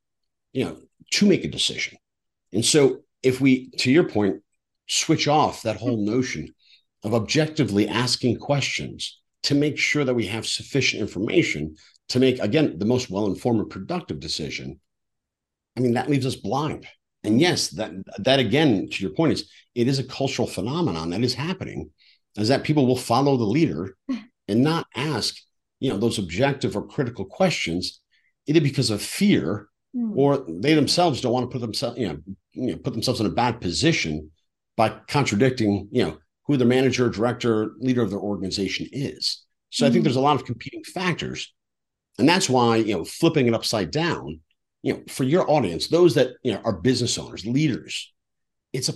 you 0.51 0.65
know, 0.65 0.77
to 1.11 1.25
make 1.25 1.45
a 1.45 1.49
decision. 1.49 1.97
And 2.51 2.63
so 2.63 3.01
if 3.23 3.39
we, 3.39 3.69
to 3.77 3.91
your 3.91 4.07
point, 4.07 4.41
switch 4.87 5.27
off 5.27 5.63
that 5.63 5.77
whole 5.77 5.97
notion 5.97 6.53
of 7.03 7.13
objectively 7.13 7.87
asking 7.87 8.37
questions 8.37 9.19
to 9.43 9.55
make 9.55 9.77
sure 9.77 10.03
that 10.03 10.13
we 10.13 10.25
have 10.25 10.45
sufficient 10.45 11.01
information 11.01 11.75
to 12.09 12.19
make 12.19 12.39
again 12.39 12.77
the 12.77 12.85
most 12.85 13.09
well-informed 13.09 13.59
and 13.59 13.69
productive 13.69 14.19
decision 14.19 14.79
i 15.77 15.79
mean 15.79 15.93
that 15.93 16.09
leaves 16.09 16.25
us 16.25 16.35
blind 16.35 16.87
and 17.27 17.41
yes 17.41 17.67
that 17.69 17.91
that 18.17 18.39
again 18.39 18.87
to 18.89 19.03
your 19.03 19.11
point 19.11 19.33
is 19.33 19.49
it 19.75 19.87
is 19.87 19.99
a 19.99 20.03
cultural 20.03 20.47
phenomenon 20.47 21.09
that 21.09 21.21
is 21.21 21.33
happening 21.33 21.91
is 22.37 22.47
that 22.47 22.63
people 22.63 22.87
will 22.87 22.97
follow 22.97 23.37
the 23.37 23.43
leader 23.43 23.95
and 24.47 24.63
not 24.63 24.87
ask 24.95 25.35
you 25.79 25.91
know 25.91 25.97
those 25.97 26.17
objective 26.17 26.75
or 26.75 26.87
critical 26.87 27.25
questions 27.25 28.01
either 28.47 28.61
because 28.61 28.89
of 28.89 29.01
fear 29.01 29.67
mm. 29.95 30.11
or 30.15 30.45
they 30.47 30.73
themselves 30.73 31.21
don't 31.21 31.33
want 31.33 31.43
to 31.43 31.53
put 31.53 31.61
themselves 31.61 31.99
you 31.99 32.07
know, 32.07 32.17
you 32.53 32.71
know 32.71 32.77
put 32.77 32.93
themselves 32.93 33.19
in 33.19 33.25
a 33.25 33.29
bad 33.43 33.61
position 33.61 34.31
by 34.77 34.89
contradicting 35.07 35.87
you 35.91 36.03
know 36.03 36.17
who 36.45 36.55
the 36.55 36.65
manager 36.65 37.09
director 37.09 37.71
leader 37.79 38.01
of 38.01 38.09
their 38.09 38.19
organization 38.19 38.87
is 38.91 39.43
so 39.69 39.83
mm. 39.83 39.89
i 39.89 39.91
think 39.91 40.01
hmm. 40.01 40.05
there's 40.05 40.15
a 40.15 40.21
lot 40.21 40.35
of 40.35 40.45
competing 40.45 40.83
factors 40.83 41.53
and 42.17 42.27
that's 42.27 42.49
why 42.49 42.77
you 42.77 42.95
know 42.95 43.03
flipping 43.03 43.47
it 43.47 43.53
upside 43.53 43.91
down 43.91 44.39
you 44.83 44.93
know 44.93 45.03
for 45.09 45.23
your 45.23 45.49
audience 45.49 45.87
those 45.87 46.15
that 46.15 46.31
you 46.43 46.53
know 46.53 46.61
are 46.63 46.73
business 46.73 47.17
owners 47.17 47.45
leaders 47.45 48.13
it's 48.73 48.89
a 48.89 48.93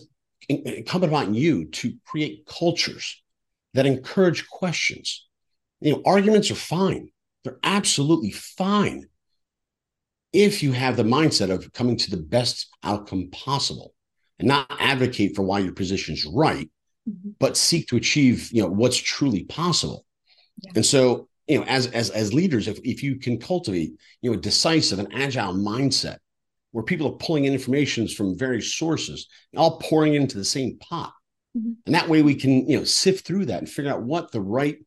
incumbent 0.49 1.13
upon 1.13 1.33
you 1.33 1.65
to 1.65 1.93
create 2.05 2.45
cultures 2.45 3.21
that 3.73 3.85
encourage 3.85 4.47
questions 4.49 5.27
you 5.81 5.93
know, 5.93 6.01
arguments 6.05 6.49
are 6.51 6.55
fine. 6.55 7.09
They're 7.43 7.59
absolutely 7.63 8.31
fine 8.31 9.07
if 10.31 10.63
you 10.63 10.71
have 10.71 10.95
the 10.95 11.03
mindset 11.03 11.49
of 11.49 11.73
coming 11.73 11.97
to 11.97 12.11
the 12.11 12.17
best 12.21 12.69
outcome 12.83 13.29
possible 13.31 13.93
and 14.39 14.47
not 14.47 14.71
advocate 14.79 15.35
for 15.35 15.41
why 15.41 15.59
your 15.59 15.73
position's 15.73 16.25
right, 16.25 16.69
mm-hmm. 17.09 17.31
but 17.39 17.57
seek 17.57 17.87
to 17.87 17.97
achieve, 17.97 18.49
you 18.53 18.61
know, 18.61 18.69
what's 18.69 18.95
truly 18.95 19.43
possible. 19.43 20.05
Yeah. 20.59 20.71
And 20.75 20.85
so, 20.85 21.27
you 21.47 21.59
know, 21.59 21.65
as 21.65 21.87
as 21.87 22.09
as 22.11 22.33
leaders, 22.33 22.67
if 22.67 22.79
if 22.83 23.03
you 23.03 23.17
can 23.17 23.39
cultivate, 23.39 23.93
you 24.21 24.31
know, 24.31 24.37
a 24.37 24.41
decisive 24.41 24.99
and 24.99 25.13
agile 25.13 25.53
mindset 25.53 26.17
where 26.71 26.83
people 26.83 27.07
are 27.07 27.17
pulling 27.17 27.45
in 27.45 27.53
information 27.53 28.07
from 28.07 28.37
various 28.37 28.73
sources, 28.75 29.27
all 29.57 29.77
pouring 29.79 30.13
into 30.13 30.37
the 30.37 30.45
same 30.45 30.77
pot. 30.79 31.13
Mm-hmm. 31.57 31.71
And 31.85 31.95
that 31.95 32.07
way 32.07 32.21
we 32.21 32.35
can, 32.35 32.69
you 32.69 32.77
know, 32.77 32.83
sift 32.85 33.25
through 33.25 33.45
that 33.45 33.59
and 33.59 33.69
figure 33.69 33.91
out 33.91 34.03
what 34.03 34.31
the 34.31 34.41
right 34.41 34.77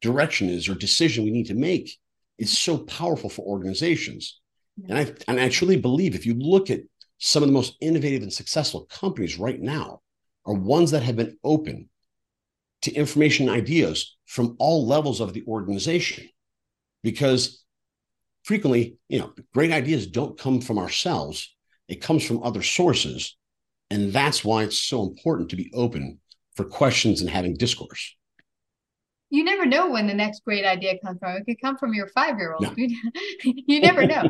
direction 0.00 0.48
is 0.48 0.68
or 0.68 0.74
decision 0.74 1.24
we 1.24 1.30
need 1.30 1.46
to 1.46 1.54
make 1.54 1.98
is 2.38 2.56
so 2.56 2.78
powerful 2.78 3.30
for 3.30 3.42
organizations. 3.42 4.40
And 4.88 4.98
I 4.98 5.14
and 5.28 5.40
I 5.40 5.48
truly 5.48 5.76
believe 5.76 6.14
if 6.14 6.26
you 6.26 6.34
look 6.34 6.70
at 6.70 6.80
some 7.18 7.42
of 7.42 7.48
the 7.48 7.52
most 7.52 7.76
innovative 7.80 8.22
and 8.22 8.32
successful 8.32 8.86
companies 8.86 9.38
right 9.38 9.60
now 9.60 10.00
are 10.44 10.54
ones 10.54 10.90
that 10.90 11.02
have 11.02 11.16
been 11.16 11.38
open 11.44 11.88
to 12.82 12.92
information 12.92 13.48
ideas 13.48 14.16
from 14.26 14.56
all 14.58 14.86
levels 14.86 15.20
of 15.20 15.32
the 15.32 15.44
organization 15.46 16.28
because 17.02 17.64
frequently 18.44 18.96
you 19.08 19.18
know 19.18 19.32
great 19.54 19.72
ideas 19.72 20.06
don't 20.06 20.38
come 20.38 20.60
from 20.60 20.78
ourselves 20.78 21.54
it 21.88 22.00
comes 22.00 22.24
from 22.24 22.42
other 22.42 22.62
sources 22.62 23.36
and 23.90 24.12
that's 24.12 24.44
why 24.44 24.62
it's 24.62 24.78
so 24.78 25.02
important 25.02 25.50
to 25.50 25.56
be 25.56 25.70
open 25.74 26.18
for 26.54 26.64
questions 26.64 27.20
and 27.20 27.30
having 27.30 27.56
discourse 27.56 28.16
you 29.32 29.44
never 29.44 29.64
know 29.64 29.90
when 29.90 30.06
the 30.06 30.12
next 30.12 30.44
great 30.44 30.66
idea 30.66 30.98
comes 31.02 31.18
from. 31.18 31.34
It 31.36 31.46
could 31.46 31.58
come 31.62 31.78
from 31.78 31.94
your 31.94 32.06
five 32.08 32.36
year 32.36 32.52
old. 32.52 32.68
you 32.76 33.80
never 33.80 34.06
know. 34.06 34.24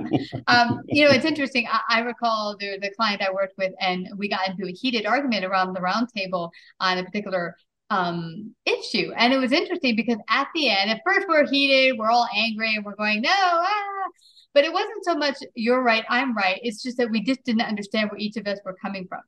um, 0.47 0.81
you 0.87 1.05
know, 1.05 1.11
it's 1.11 1.25
interesting. 1.33 1.67
I, 1.69 1.81
I 1.89 2.01
recall 2.03 2.57
the, 2.57 2.79
the 2.81 2.93
client 2.97 3.21
I 3.21 3.33
worked 3.33 3.55
with, 3.59 3.73
and 3.81 4.09
we 4.17 4.29
got 4.29 4.49
into 4.49 4.69
a 4.69 4.71
heated 4.71 5.05
argument 5.05 5.45
around 5.45 5.73
the 5.73 5.81
roundtable 5.81 6.51
on 6.79 6.99
a 6.99 7.05
particular 7.05 7.57
um, 7.93 8.55
issue. 8.65 9.13
And 9.17 9.33
it 9.35 9.39
was 9.39 9.53
interesting 9.53 9.97
because 9.97 10.19
at 10.31 10.49
the 10.55 10.71
end, 10.71 10.91
at 10.91 11.03
first 11.05 11.27
we're 11.29 11.47
heated, 11.47 11.99
we're 11.99 12.11
all 12.11 12.27
angry, 12.35 12.75
and 12.75 12.85
we're 12.85 12.97
going, 12.97 13.21
no, 13.21 13.31
ah. 13.31 14.09
But 14.55 14.65
it 14.65 14.73
wasn't 14.73 15.05
so 15.05 15.15
much 15.15 15.37
you're 15.55 15.83
right, 15.83 16.05
I'm 16.09 16.35
right. 16.35 16.59
It's 16.63 16.83
just 16.83 16.97
that 16.99 17.11
we 17.11 17.23
just 17.23 17.45
didn't 17.45 17.63
understand 17.63 18.11
where 18.11 18.19
each 18.19 18.37
of 18.37 18.47
us 18.47 18.59
were 18.65 18.77
coming 18.81 19.07
from. 19.09 19.21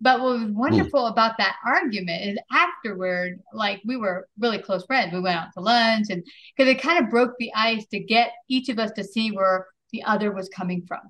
But 0.00 0.20
what 0.20 0.38
was 0.38 0.50
wonderful 0.50 1.04
mm. 1.04 1.10
about 1.10 1.38
that 1.38 1.56
argument 1.64 2.24
is 2.24 2.38
afterward, 2.50 3.40
like 3.52 3.80
we 3.86 3.96
were 3.96 4.28
really 4.38 4.58
close 4.58 4.84
friends. 4.84 5.12
We 5.12 5.20
went 5.20 5.38
out 5.38 5.48
to 5.54 5.60
lunch 5.60 6.06
and 6.10 6.22
because 6.56 6.70
it 6.70 6.82
kind 6.82 7.02
of 7.02 7.10
broke 7.10 7.32
the 7.38 7.52
ice 7.54 7.86
to 7.88 8.00
get 8.00 8.32
each 8.48 8.68
of 8.68 8.78
us 8.78 8.92
to 8.92 9.04
see 9.04 9.30
where 9.30 9.66
the 9.92 10.02
other 10.04 10.32
was 10.32 10.50
coming 10.50 10.84
from. 10.86 11.00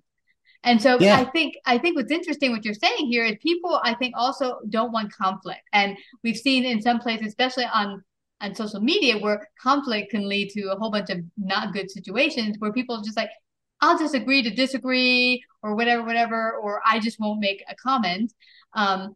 And 0.66 0.82
so 0.82 0.98
yeah. 0.98 1.16
I 1.16 1.24
think 1.24 1.54
I 1.64 1.78
think 1.78 1.96
what's 1.96 2.10
interesting 2.10 2.50
what 2.50 2.64
you're 2.64 2.74
saying 2.74 3.06
here 3.06 3.24
is 3.24 3.36
people 3.40 3.80
I 3.84 3.94
think 3.94 4.14
also 4.16 4.58
don't 4.68 4.92
want 4.92 5.12
conflict. 5.12 5.62
And 5.72 5.96
we've 6.24 6.36
seen 6.36 6.64
in 6.64 6.82
some 6.82 6.98
places, 6.98 7.28
especially 7.28 7.66
on 7.72 8.02
on 8.40 8.54
social 8.54 8.80
media, 8.80 9.16
where 9.16 9.48
conflict 9.62 10.10
can 10.10 10.28
lead 10.28 10.50
to 10.50 10.72
a 10.72 10.76
whole 10.76 10.90
bunch 10.90 11.08
of 11.08 11.20
not 11.38 11.72
good 11.72 11.90
situations 11.90 12.56
where 12.58 12.72
people 12.72 13.00
just 13.00 13.16
like, 13.16 13.30
I'll 13.80 13.98
just 13.98 14.14
agree 14.14 14.42
to 14.42 14.50
disagree 14.50 15.42
or 15.62 15.74
whatever, 15.74 16.02
whatever, 16.02 16.52
or 16.54 16.82
I 16.84 16.98
just 16.98 17.20
won't 17.20 17.40
make 17.40 17.62
a 17.68 17.74
comment. 17.76 18.32
Um, 18.74 19.14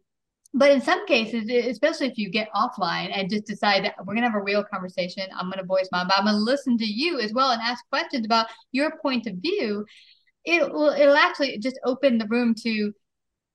but 0.53 0.71
in 0.71 0.81
some 0.81 1.05
cases, 1.05 1.49
especially 1.49 2.07
if 2.07 2.17
you 2.17 2.29
get 2.29 2.49
offline 2.53 3.11
and 3.13 3.29
just 3.29 3.45
decide 3.45 3.85
that 3.85 3.95
we're 3.99 4.13
going 4.13 4.23
to 4.23 4.29
have 4.29 4.35
a 4.35 4.43
real 4.43 4.63
conversation, 4.63 5.23
I'm 5.35 5.47
going 5.47 5.59
to 5.59 5.65
voice 5.65 5.87
mine, 5.91 6.07
but 6.07 6.17
I'm 6.17 6.25
going 6.25 6.35
to 6.35 6.41
listen 6.41 6.77
to 6.77 6.85
you 6.85 7.19
as 7.19 7.31
well 7.33 7.51
and 7.51 7.61
ask 7.61 7.87
questions 7.89 8.25
about 8.25 8.47
your 8.71 8.97
point 9.01 9.27
of 9.27 9.35
view. 9.35 9.85
It 10.45 10.71
will 10.71 10.89
it'll 10.89 11.15
actually 11.15 11.57
just 11.59 11.79
open 11.85 12.17
the 12.17 12.27
room 12.27 12.55
to 12.63 12.93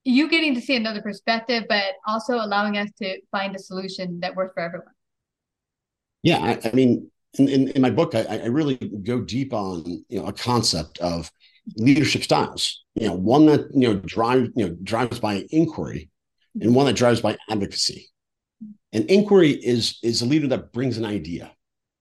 you 0.05 0.29
getting 0.29 0.55
to 0.55 0.61
see 0.61 0.77
another 0.77 1.03
perspective, 1.03 1.65
but 1.69 1.95
also 2.07 2.37
allowing 2.37 2.79
us 2.79 2.89
to 3.03 3.21
find 3.33 3.57
a 3.57 3.59
solution 3.59 4.21
that 4.21 4.37
works 4.37 4.55
for 4.55 4.63
everyone. 4.63 4.95
Yeah, 6.23 6.39
I, 6.39 6.69
I 6.69 6.73
mean, 6.73 7.11
in, 7.39 7.49
in, 7.49 7.69
in, 7.69 7.83
my 7.83 7.91
book, 7.91 8.15
I, 8.15 8.23
I 8.25 8.47
really 8.47 8.77
go 8.77 9.21
deep 9.21 9.53
on 9.53 9.85
you 10.09 10.21
know 10.21 10.27
a 10.27 10.33
concept 10.33 10.99
of 10.99 11.31
leadership 11.77 12.23
styles. 12.23 12.85
You 12.95 13.09
know, 13.09 13.15
one 13.15 13.47
that 13.47 13.69
you 13.75 13.89
know 13.89 13.97
drives 13.97 14.51
you 14.55 14.69
know 14.69 14.77
drives 14.83 15.19
by 15.19 15.45
inquiry, 15.51 16.09
and 16.61 16.75
one 16.75 16.87
that 16.87 16.97
drives 16.97 17.21
by 17.21 17.37
advocacy. 17.51 18.09
And 18.93 19.11
inquiry 19.11 19.51
is 19.51 19.99
is 20.03 20.23
a 20.23 20.27
leader 20.27 20.47
that 20.49 20.73
brings 20.73 20.99
an 20.99 21.05
idea, 21.05 21.53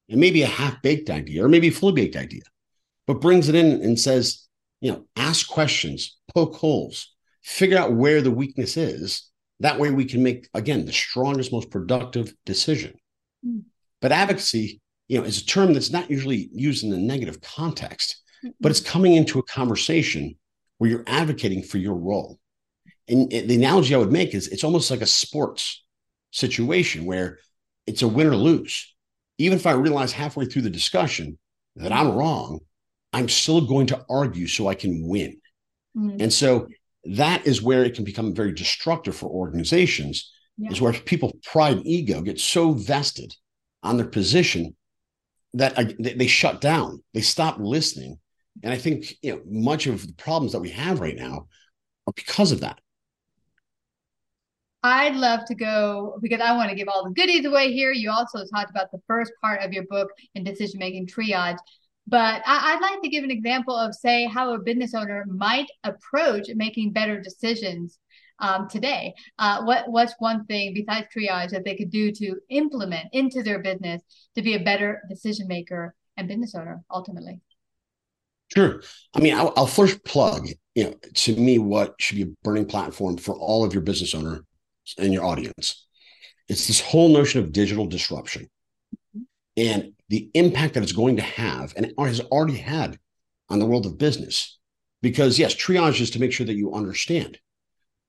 and 0.10 0.20
maybe 0.20 0.44
a 0.44 0.48
half 0.48 0.82
baked 0.82 1.10
idea, 1.10 1.44
or 1.44 1.50
maybe 1.50 1.68
a 1.70 1.72
fully 1.72 1.94
baked 1.94 2.16
idea, 2.16 2.44
but 3.08 3.22
brings 3.22 3.50
it 3.50 3.56
in 3.56 3.82
and 3.82 4.00
says, 4.00 4.45
you 4.82 4.92
know, 4.92 5.06
ask 5.16 5.48
questions, 5.48 6.18
poke 6.34 6.56
holes, 6.56 7.14
figure 7.44 7.78
out 7.78 7.94
where 7.94 8.22
the 8.22 8.32
weakness 8.32 8.78
is. 8.78 9.30
That 9.62 9.80
way, 9.80 9.90
we 9.90 10.06
can 10.06 10.22
make 10.22 10.50
again 10.54 10.86
the 10.86 10.94
strongest, 10.94 11.52
most 11.52 11.72
productive 11.72 12.34
decision. 12.46 12.94
Mm. 13.46 13.64
But 14.02 14.12
advocacy, 14.12 14.82
you 15.08 15.18
know, 15.18 15.24
is 15.24 15.42
a 15.42 15.46
term 15.46 15.74
that's 15.74 15.92
not 15.92 16.12
usually 16.12 16.50
used 16.52 16.84
in 16.84 16.92
a 16.94 16.98
negative 16.98 17.40
context 17.42 18.22
but 18.60 18.72
it's 18.72 18.82
coming 18.82 19.16
into 19.16 19.40
a 19.40 19.44
conversation 19.44 20.36
where 20.78 20.90
you're 20.90 21.04
advocating 21.08 21.64
for 21.64 21.78
your 21.78 21.96
role. 21.96 22.40
And 23.08 23.30
the 23.30 23.56
analogy 23.56 23.94
I 23.94 24.00
would 24.00 24.12
make 24.12 24.34
is 24.34 24.48
it's 24.48 24.64
almost 24.64 24.90
like 24.90 25.02
a 25.02 25.08
sports 25.08 25.84
situation 26.32 27.06
where 27.06 27.40
it's 27.86 28.02
a 28.02 28.08
win 28.08 28.28
or 28.28 28.36
lose. 28.36 28.94
Even 29.38 29.58
if 29.58 29.68
I 29.68 29.72
realize 29.72 30.12
halfway 30.12 30.46
through 30.46 30.64
the 30.64 30.70
discussion 30.70 31.38
that 31.76 31.92
I'm 31.92 32.12
wrong, 32.12 32.62
I'm 33.16 33.30
still 33.30 33.62
going 33.62 33.88
to 33.88 34.06
argue 34.10 34.46
so 34.46 34.68
I 34.68 34.76
can 34.76 35.08
win. 35.08 35.40
Mm-hmm. 35.98 36.18
And 36.20 36.34
so 36.34 36.68
that 37.06 37.48
is 37.48 37.62
where 37.62 37.86
it 37.86 37.96
can 37.96 38.04
become 38.04 38.36
very 38.36 38.52
destructive 38.52 39.16
for 39.16 39.28
organizations, 39.28 40.34
yeah. 40.58 40.70
is 40.70 40.82
where 40.82 40.92
people 40.92 41.32
pride 41.42 41.78
and 41.78 41.88
ego 41.88 42.22
get 42.22 42.42
so 42.42 42.74
vested 42.74 43.34
on 43.84 43.96
their 43.96 44.06
position 44.06 44.76
that 45.54 45.80
I, 45.80 45.96
they 45.98 46.28
shut 46.28 46.60
down, 46.60 47.02
they 47.14 47.22
stop 47.22 47.56
listening, 47.58 48.20
and 48.62 48.74
I 48.74 48.78
think 48.78 49.14
you 49.22 49.32
know 49.32 49.42
much 49.46 49.88
of 49.88 50.06
the 50.06 50.14
problems 50.14 50.52
that 50.52 50.60
we 50.60 50.72
have 50.72 51.00
right 51.00 51.16
now 51.16 51.48
are 52.08 52.14
because 52.14 52.52
of 52.52 52.60
that. 52.62 52.80
I'd 54.84 55.16
love 55.16 55.46
to 55.46 55.56
go 55.56 56.20
because 56.22 56.42
I 56.42 56.56
want 56.58 56.70
to 56.70 56.76
give 56.76 56.90
all 56.90 57.06
the 57.06 57.12
goodies 57.12 57.46
away 57.46 57.72
here. 57.72 57.94
You 57.94 58.12
also 58.12 58.40
talked 58.54 58.70
about 58.70 58.92
the 58.92 59.00
first 59.08 59.32
part 59.42 59.62
of 59.62 59.72
your 59.72 59.86
book 59.86 60.10
in 60.36 60.44
decision 60.44 60.80
making 60.80 61.08
triage. 61.08 61.58
But 62.08 62.44
I, 62.46 62.76
would 62.76 62.82
like 62.82 63.02
to 63.02 63.10
give 63.10 63.24
an 63.24 63.32
example 63.32 63.76
of, 63.76 63.96
say, 63.96 64.26
how 64.26 64.54
a 64.54 64.60
business 64.60 64.94
owner 64.94 65.26
might 65.28 65.68
approach 65.84 66.48
making 66.56 66.92
better 66.92 67.20
decisions 67.20 67.98
um, 68.40 68.68
today. 68.68 69.14
Uh, 69.40 69.64
what 69.64 69.90
what's 69.90 70.14
one 70.20 70.46
thing 70.46 70.74
besides 70.74 71.08
triage 71.16 71.52
that 71.52 71.64
they 71.64 71.76
could 71.76 71.90
do 71.90 72.12
to 72.12 72.36
implement 72.50 73.08
into 73.14 73.42
their 73.42 73.60
business 73.60 74.02
to 74.36 74.42
be 74.42 74.56
a 74.56 74.64
better 74.64 75.02
decision 75.10 75.48
maker 75.48 75.96
and 76.18 76.28
business 76.28 76.54
owner 76.54 76.84
ultimately? 76.92 77.42
Sure. 78.54 78.84
I 79.14 79.20
mean, 79.22 79.34
I'll, 79.34 79.54
I'll, 79.58 79.66
first 79.66 80.04
plug, 80.04 80.48
you 80.76 80.84
know, 80.84 80.94
to 81.16 81.36
me, 81.36 81.58
what 81.58 81.96
should 82.00 82.18
be 82.18 82.24
a 82.24 82.34
burning 82.44 82.68
platform 82.68 83.18
for 83.18 83.36
all 83.36 83.64
of 83.64 83.74
your 83.74 83.82
business 83.82 84.14
owner 84.14 84.42
and 85.00 85.12
your 85.12 85.26
audience. 85.26 85.88
It's 86.48 86.68
this 86.68 86.80
whole 86.80 87.10
notion 87.10 87.42
of 87.42 87.52
digital 87.52 87.88
disruption 87.88 88.48
and 89.58 89.94
the 90.10 90.30
impact 90.34 90.74
that 90.74 90.84
it's 90.84 90.92
going 90.92 91.16
to 91.16 91.22
have 91.22 91.74
and 91.76 91.92
has 91.98 92.22
already 92.22 92.58
had 92.58 93.00
on 93.50 93.60
the 93.60 93.66
world 93.66 93.86
of 93.86 93.98
business. 93.98 94.58
Because 95.02 95.38
yes, 95.38 95.54
triage 95.54 96.02
is 96.02 96.12
to 96.12 96.20
make 96.20 96.32
sure 96.32 96.46
that 96.46 96.56
you 96.56 96.74
understand. 96.74 97.38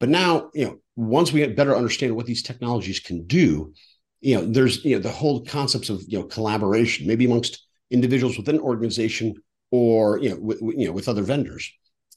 But 0.01 0.09
now, 0.09 0.51
you 0.55 0.65
know, 0.65 0.79
once 0.95 1.33
we 1.33 1.47
better 1.47 1.77
understand 1.77 2.17
what 2.17 2.27
these 2.27 2.43
technologies 2.43 3.01
can 3.01 3.27
do, 3.27 3.73
you 4.21 4.37
know, 4.37 4.45
there's 4.47 4.85
you 4.85 4.97
know 4.97 5.03
the 5.03 5.11
whole 5.11 5.45
concepts 5.45 5.91
of 5.91 6.03
you 6.07 6.19
know 6.19 6.25
collaboration, 6.25 7.07
maybe 7.07 7.27
amongst 7.27 7.67
individuals 7.91 8.37
within 8.37 8.57
an 8.57 8.61
organization 8.63 9.35
or 9.71 10.19
you 10.19 10.31
know, 10.31 10.37
with, 10.37 10.61
you 10.61 10.87
know, 10.87 10.93
with 10.93 11.09
other 11.09 11.23
vendors, 11.23 11.71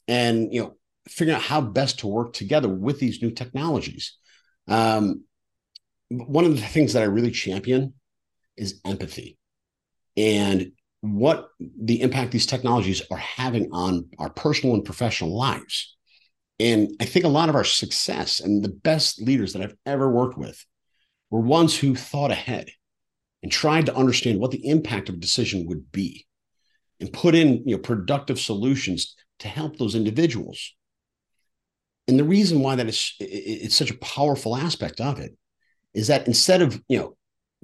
and 0.08 0.52
you 0.52 0.62
know, 0.62 0.76
figuring 1.08 1.36
out 1.36 1.42
how 1.42 1.60
best 1.60 2.00
to 2.00 2.06
work 2.06 2.32
together 2.32 2.68
with 2.68 3.00
these 3.00 3.22
new 3.22 3.30
technologies. 3.30 4.16
Um, 4.66 5.24
one 6.08 6.44
of 6.44 6.56
the 6.56 6.66
things 6.66 6.92
that 6.92 7.02
I 7.02 7.06
really 7.06 7.30
champion 7.30 7.94
is 8.60 8.80
empathy, 8.84 9.38
and 10.16 10.72
what 11.00 11.48
the 11.58 12.02
impact 12.02 12.30
these 12.30 12.46
technologies 12.46 13.02
are 13.10 13.16
having 13.16 13.70
on 13.72 14.08
our 14.18 14.30
personal 14.30 14.74
and 14.74 14.84
professional 14.84 15.36
lives. 15.36 15.96
And 16.58 16.90
I 17.00 17.06
think 17.06 17.24
a 17.24 17.28
lot 17.28 17.48
of 17.48 17.54
our 17.54 17.64
success 17.64 18.38
and 18.38 18.62
the 18.62 18.68
best 18.68 19.20
leaders 19.22 19.54
that 19.54 19.62
I've 19.62 19.76
ever 19.86 20.10
worked 20.10 20.36
with 20.36 20.62
were 21.30 21.40
ones 21.40 21.76
who 21.76 21.94
thought 21.94 22.30
ahead 22.30 22.68
and 23.42 23.50
tried 23.50 23.86
to 23.86 23.96
understand 23.96 24.38
what 24.38 24.50
the 24.50 24.68
impact 24.68 25.08
of 25.08 25.14
a 25.14 25.18
decision 25.18 25.66
would 25.66 25.90
be 25.90 26.26
and 27.00 27.12
put 27.12 27.34
in 27.34 27.62
you 27.66 27.76
know 27.76 27.78
productive 27.82 28.38
solutions 28.38 29.16
to 29.38 29.48
help 29.48 29.78
those 29.78 29.94
individuals 29.94 30.74
and 32.06 32.18
the 32.18 32.24
reason 32.24 32.60
why 32.60 32.74
that 32.74 32.88
is 32.88 33.14
it's 33.18 33.76
such 33.76 33.90
a 33.90 33.98
powerful 33.98 34.56
aspect 34.56 35.00
of 35.00 35.18
it 35.18 35.36
is 35.94 36.08
that 36.08 36.26
instead 36.26 36.60
of 36.60 36.82
you 36.88 36.98
know 36.98 37.16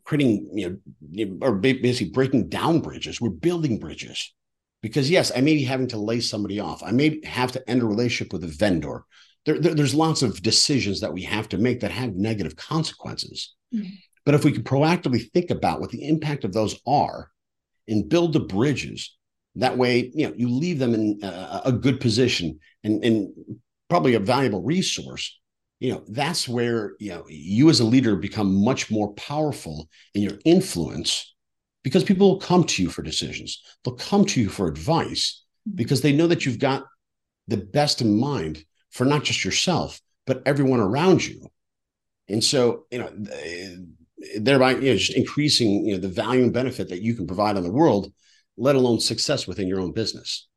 creating 0.06 0.48
you 0.52 0.80
know 1.10 1.38
or 1.42 1.54
basically 1.54 2.12
breaking 2.12 2.48
down 2.48 2.80
bridges 2.80 3.20
we're 3.20 3.30
building 3.30 3.78
bridges 3.78 4.34
because 4.82 5.10
yes 5.10 5.32
i 5.36 5.40
may 5.40 5.54
be 5.54 5.64
having 5.64 5.88
to 5.88 5.98
lay 5.98 6.20
somebody 6.20 6.60
off 6.60 6.82
i 6.82 6.90
may 6.90 7.20
have 7.24 7.52
to 7.52 7.70
end 7.70 7.82
a 7.82 7.86
relationship 7.86 8.32
with 8.32 8.44
a 8.44 8.48
vendor 8.48 9.04
there, 9.44 9.60
there, 9.60 9.74
there's 9.74 9.94
lots 9.94 10.22
of 10.22 10.42
decisions 10.42 11.00
that 11.00 11.12
we 11.12 11.22
have 11.22 11.48
to 11.48 11.58
make 11.58 11.80
that 11.80 11.90
have 11.90 12.14
negative 12.14 12.56
consequences 12.56 13.54
mm-hmm. 13.74 13.88
but 14.24 14.34
if 14.34 14.44
we 14.44 14.52
can 14.52 14.62
proactively 14.62 15.30
think 15.32 15.50
about 15.50 15.80
what 15.80 15.90
the 15.90 16.08
impact 16.08 16.44
of 16.44 16.52
those 16.52 16.80
are 16.86 17.30
and 17.88 18.08
build 18.08 18.32
the 18.32 18.40
bridges 18.40 19.16
that 19.56 19.78
way, 19.78 20.10
you 20.14 20.28
know, 20.28 20.34
you 20.36 20.48
leave 20.48 20.78
them 20.78 20.94
in 20.94 21.18
a, 21.22 21.62
a 21.66 21.72
good 21.72 21.98
position 21.98 22.60
and, 22.84 23.02
and 23.04 23.32
probably 23.88 24.14
a 24.14 24.20
valuable 24.20 24.62
resource. 24.62 25.38
You 25.78 25.92
know, 25.92 26.04
that's 26.08 26.48
where, 26.48 26.94
you 26.98 27.10
know, 27.10 27.24
you 27.28 27.68
as 27.68 27.80
a 27.80 27.84
leader 27.84 28.16
become 28.16 28.64
much 28.64 28.90
more 28.90 29.12
powerful 29.14 29.88
in 30.14 30.22
your 30.22 30.38
influence 30.44 31.34
because 31.82 32.02
people 32.02 32.28
will 32.28 32.40
come 32.40 32.64
to 32.64 32.82
you 32.82 32.88
for 32.88 33.02
decisions. 33.02 33.62
They'll 33.84 33.94
come 33.94 34.24
to 34.26 34.40
you 34.40 34.48
for 34.48 34.68
advice 34.68 35.44
mm-hmm. 35.68 35.76
because 35.76 36.00
they 36.00 36.12
know 36.12 36.26
that 36.28 36.46
you've 36.46 36.58
got 36.58 36.84
the 37.46 37.58
best 37.58 38.00
in 38.00 38.18
mind 38.18 38.64
for 38.90 39.04
not 39.04 39.24
just 39.24 39.44
yourself, 39.44 40.00
but 40.26 40.42
everyone 40.46 40.80
around 40.80 41.26
you. 41.26 41.46
And 42.28 42.42
so, 42.42 42.86
you 42.90 42.98
know, 42.98 43.12
eh, 43.30 43.76
thereby, 44.38 44.72
you 44.72 44.92
know, 44.92 44.96
just 44.96 45.16
increasing, 45.16 45.86
you 45.86 45.94
know, 45.94 46.00
the 46.00 46.08
value 46.08 46.42
and 46.42 46.52
benefit 46.52 46.88
that 46.88 47.02
you 47.02 47.14
can 47.14 47.26
provide 47.26 47.56
on 47.56 47.62
the 47.62 47.70
world 47.70 48.12
let 48.56 48.76
alone 48.76 49.00
success 49.00 49.46
within 49.46 49.68
your 49.68 49.80
own 49.80 49.92
business. 49.92 50.48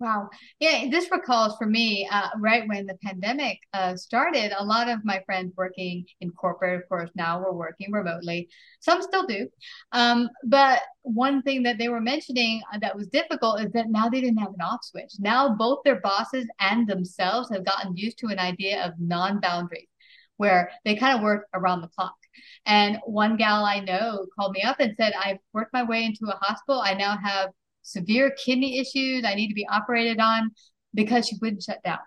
Wow. 0.00 0.30
Yeah, 0.60 0.86
this 0.90 1.10
recalls 1.10 1.58
for 1.58 1.66
me, 1.66 2.08
uh, 2.10 2.30
right 2.38 2.66
when 2.66 2.86
the 2.86 2.96
pandemic 3.04 3.58
uh, 3.74 3.96
started, 3.96 4.50
a 4.58 4.64
lot 4.64 4.88
of 4.88 5.04
my 5.04 5.22
friends 5.26 5.52
working 5.58 6.06
in 6.22 6.30
corporate, 6.30 6.80
of 6.82 6.88
course, 6.88 7.10
now 7.14 7.38
we're 7.38 7.52
working 7.52 7.92
remotely. 7.92 8.48
Some 8.80 9.02
still 9.02 9.26
do. 9.26 9.46
Um, 9.92 10.30
but 10.46 10.80
one 11.02 11.42
thing 11.42 11.64
that 11.64 11.76
they 11.76 11.90
were 11.90 12.00
mentioning 12.00 12.62
uh, 12.72 12.78
that 12.78 12.96
was 12.96 13.08
difficult 13.08 13.60
is 13.60 13.72
that 13.72 13.90
now 13.90 14.08
they 14.08 14.22
didn't 14.22 14.38
have 14.38 14.54
an 14.54 14.62
off 14.62 14.80
switch. 14.84 15.12
Now 15.18 15.54
both 15.54 15.80
their 15.84 16.00
bosses 16.00 16.46
and 16.60 16.88
themselves 16.88 17.50
have 17.52 17.66
gotten 17.66 17.94
used 17.94 18.16
to 18.20 18.28
an 18.28 18.38
idea 18.38 18.82
of 18.82 18.94
non 18.98 19.38
boundaries 19.38 19.88
where 20.38 20.70
they 20.86 20.96
kind 20.96 21.18
of 21.18 21.22
work 21.22 21.46
around 21.52 21.82
the 21.82 21.88
clock. 21.88 22.16
And 22.64 22.98
one 23.04 23.36
gal 23.36 23.66
I 23.66 23.80
know 23.80 24.26
called 24.38 24.52
me 24.52 24.62
up 24.62 24.80
and 24.80 24.94
said, 24.96 25.12
I've 25.12 25.38
worked 25.52 25.74
my 25.74 25.82
way 25.82 26.04
into 26.04 26.24
a 26.32 26.38
hospital. 26.40 26.80
I 26.80 26.94
now 26.94 27.18
have 27.22 27.50
severe 27.82 28.30
kidney 28.30 28.78
issues 28.78 29.24
I 29.24 29.34
need 29.34 29.48
to 29.48 29.54
be 29.54 29.66
operated 29.68 30.20
on 30.20 30.50
because 30.94 31.26
she 31.26 31.36
wouldn't 31.40 31.62
shut 31.62 31.82
down. 31.82 31.98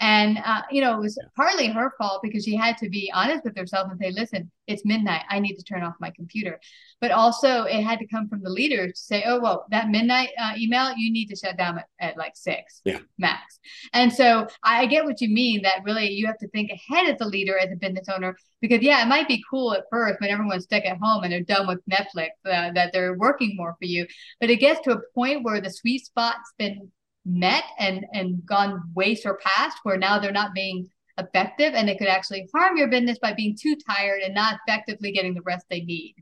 And, 0.00 0.38
uh, 0.44 0.62
you 0.70 0.80
know, 0.80 0.96
it 0.96 1.00
was 1.00 1.18
partly 1.36 1.68
her 1.68 1.92
fault 1.98 2.20
because 2.22 2.44
she 2.44 2.56
had 2.56 2.76
to 2.78 2.88
be 2.88 3.10
honest 3.14 3.44
with 3.44 3.56
herself 3.56 3.88
and 3.90 4.00
say, 4.00 4.10
listen, 4.10 4.50
it's 4.66 4.84
midnight. 4.84 5.22
I 5.28 5.38
need 5.38 5.54
to 5.56 5.62
turn 5.62 5.82
off 5.82 5.94
my 6.00 6.10
computer. 6.10 6.58
But 7.02 7.10
also, 7.10 7.64
it 7.64 7.82
had 7.82 7.98
to 7.98 8.06
come 8.06 8.28
from 8.28 8.44
the 8.44 8.48
leaders 8.48 8.92
to 8.92 9.00
say, 9.00 9.24
oh, 9.26 9.40
well, 9.40 9.66
that 9.70 9.88
midnight 9.88 10.28
uh, 10.38 10.52
email, 10.56 10.94
you 10.96 11.12
need 11.12 11.26
to 11.26 11.36
shut 11.36 11.58
down 11.58 11.78
at, 11.78 11.86
at 11.98 12.16
like 12.16 12.36
six 12.36 12.80
yeah. 12.84 13.00
max. 13.18 13.58
And 13.92 14.12
so 14.12 14.46
I 14.62 14.86
get 14.86 15.04
what 15.04 15.20
you 15.20 15.28
mean 15.28 15.62
that 15.62 15.82
really 15.82 16.10
you 16.10 16.26
have 16.28 16.38
to 16.38 16.48
think 16.48 16.70
ahead 16.70 17.12
as 17.12 17.20
a 17.20 17.24
leader, 17.24 17.58
as 17.58 17.72
a 17.72 17.76
business 17.76 18.08
owner, 18.08 18.36
because, 18.60 18.82
yeah, 18.82 19.02
it 19.02 19.08
might 19.08 19.26
be 19.26 19.42
cool 19.50 19.74
at 19.74 19.82
first 19.90 20.20
when 20.20 20.30
everyone's 20.30 20.62
stuck 20.62 20.84
at 20.84 20.98
home 21.02 21.24
and 21.24 21.32
they're 21.32 21.40
done 21.40 21.66
with 21.66 21.80
Netflix, 21.90 22.28
uh, 22.46 22.72
that 22.72 22.90
they're 22.92 23.18
working 23.18 23.56
more 23.56 23.74
for 23.80 23.84
you. 23.84 24.06
But 24.40 24.50
it 24.50 24.60
gets 24.60 24.80
to 24.82 24.92
a 24.92 25.00
point 25.12 25.42
where 25.42 25.60
the 25.60 25.70
sweet 25.70 26.04
spot's 26.04 26.52
been 26.56 26.88
met 27.24 27.64
and 27.78 28.04
and 28.12 28.44
gone 28.46 28.82
way 28.94 29.14
surpassed 29.14 29.78
where 29.82 29.96
now 29.96 30.18
they're 30.18 30.32
not 30.32 30.54
being 30.54 30.88
effective 31.18 31.74
and 31.74 31.88
it 31.88 31.98
could 31.98 32.08
actually 32.08 32.48
harm 32.54 32.76
your 32.76 32.88
business 32.88 33.18
by 33.18 33.32
being 33.32 33.56
too 33.60 33.76
tired 33.88 34.22
and 34.22 34.34
not 34.34 34.58
effectively 34.66 35.12
getting 35.12 35.34
the 35.34 35.42
rest 35.42 35.66
they 35.68 35.82
need 35.82 36.14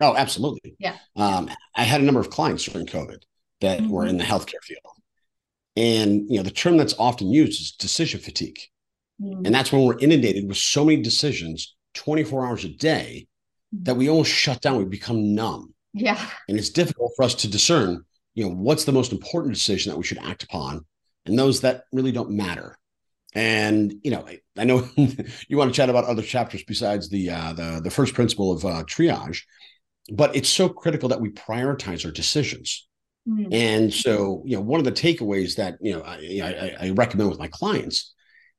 oh 0.00 0.14
absolutely. 0.16 0.76
Yeah. 0.78 0.96
Um, 1.16 1.50
i 1.74 1.82
had 1.82 2.00
a 2.00 2.04
number 2.04 2.20
of 2.20 2.30
clients 2.30 2.64
during 2.64 2.86
covid 2.86 3.22
that 3.60 3.80
mm-hmm. 3.80 3.90
were 3.90 4.06
in 4.06 4.18
the 4.18 4.24
healthcare 4.24 4.62
field. 4.62 4.80
And 5.76 6.28
you 6.28 6.36
know 6.36 6.42
the 6.42 6.50
term 6.50 6.76
that's 6.76 6.94
often 6.98 7.30
used 7.30 7.60
is 7.60 7.72
decision 7.72 8.20
fatigue. 8.20 8.58
Mm-hmm. 9.20 9.46
and 9.46 9.54
that's 9.54 9.72
when 9.72 9.84
we're 9.84 9.98
inundated 9.98 10.46
with 10.46 10.58
so 10.58 10.84
many 10.84 11.02
decisions 11.02 11.74
24 11.94 12.46
hours 12.46 12.64
a 12.64 12.68
day 12.68 13.26
that 13.72 13.96
we 13.96 14.08
almost 14.08 14.30
shut 14.30 14.60
down. 14.60 14.78
We 14.78 14.84
become 14.84 15.34
numb. 15.34 15.74
Yeah. 15.92 16.24
And 16.48 16.56
it's 16.56 16.70
difficult 16.70 17.12
for 17.16 17.24
us 17.24 17.34
to 17.36 17.48
discern 17.48 18.04
you 18.34 18.44
know 18.44 18.54
what's 18.54 18.84
the 18.84 18.92
most 18.92 19.12
important 19.12 19.54
decision 19.54 19.90
that 19.90 19.96
we 19.96 20.04
should 20.04 20.18
act 20.18 20.44
upon 20.44 20.84
and 21.26 21.38
those 21.38 21.62
that 21.62 21.84
really 21.92 22.12
don't 22.12 22.30
matter. 22.30 22.78
And 23.34 23.94
you 24.02 24.10
know 24.10 24.24
i, 24.26 24.38
I 24.56 24.64
know 24.64 24.88
you 24.96 25.56
want 25.56 25.72
to 25.72 25.76
chat 25.76 25.90
about 25.90 26.04
other 26.04 26.22
chapters 26.22 26.62
besides 26.62 27.08
the 27.08 27.30
uh, 27.30 27.52
the, 27.52 27.80
the 27.82 27.90
first 27.90 28.14
principle 28.14 28.52
of 28.52 28.64
uh, 28.64 28.84
triage 28.84 29.42
but 30.12 30.34
it's 30.34 30.48
so 30.48 30.68
critical 30.68 31.08
that 31.08 31.20
we 31.20 31.30
prioritize 31.30 32.04
our 32.04 32.12
decisions 32.12 32.88
mm-hmm. 33.28 33.52
and 33.52 33.92
so 33.92 34.42
you 34.46 34.56
know 34.56 34.62
one 34.62 34.80
of 34.80 34.84
the 34.84 34.92
takeaways 34.92 35.56
that 35.56 35.76
you 35.80 35.92
know 35.92 36.02
I, 36.02 36.76
I, 36.80 36.86
I 36.86 36.90
recommend 36.90 37.30
with 37.30 37.38
my 37.38 37.48
clients 37.48 38.14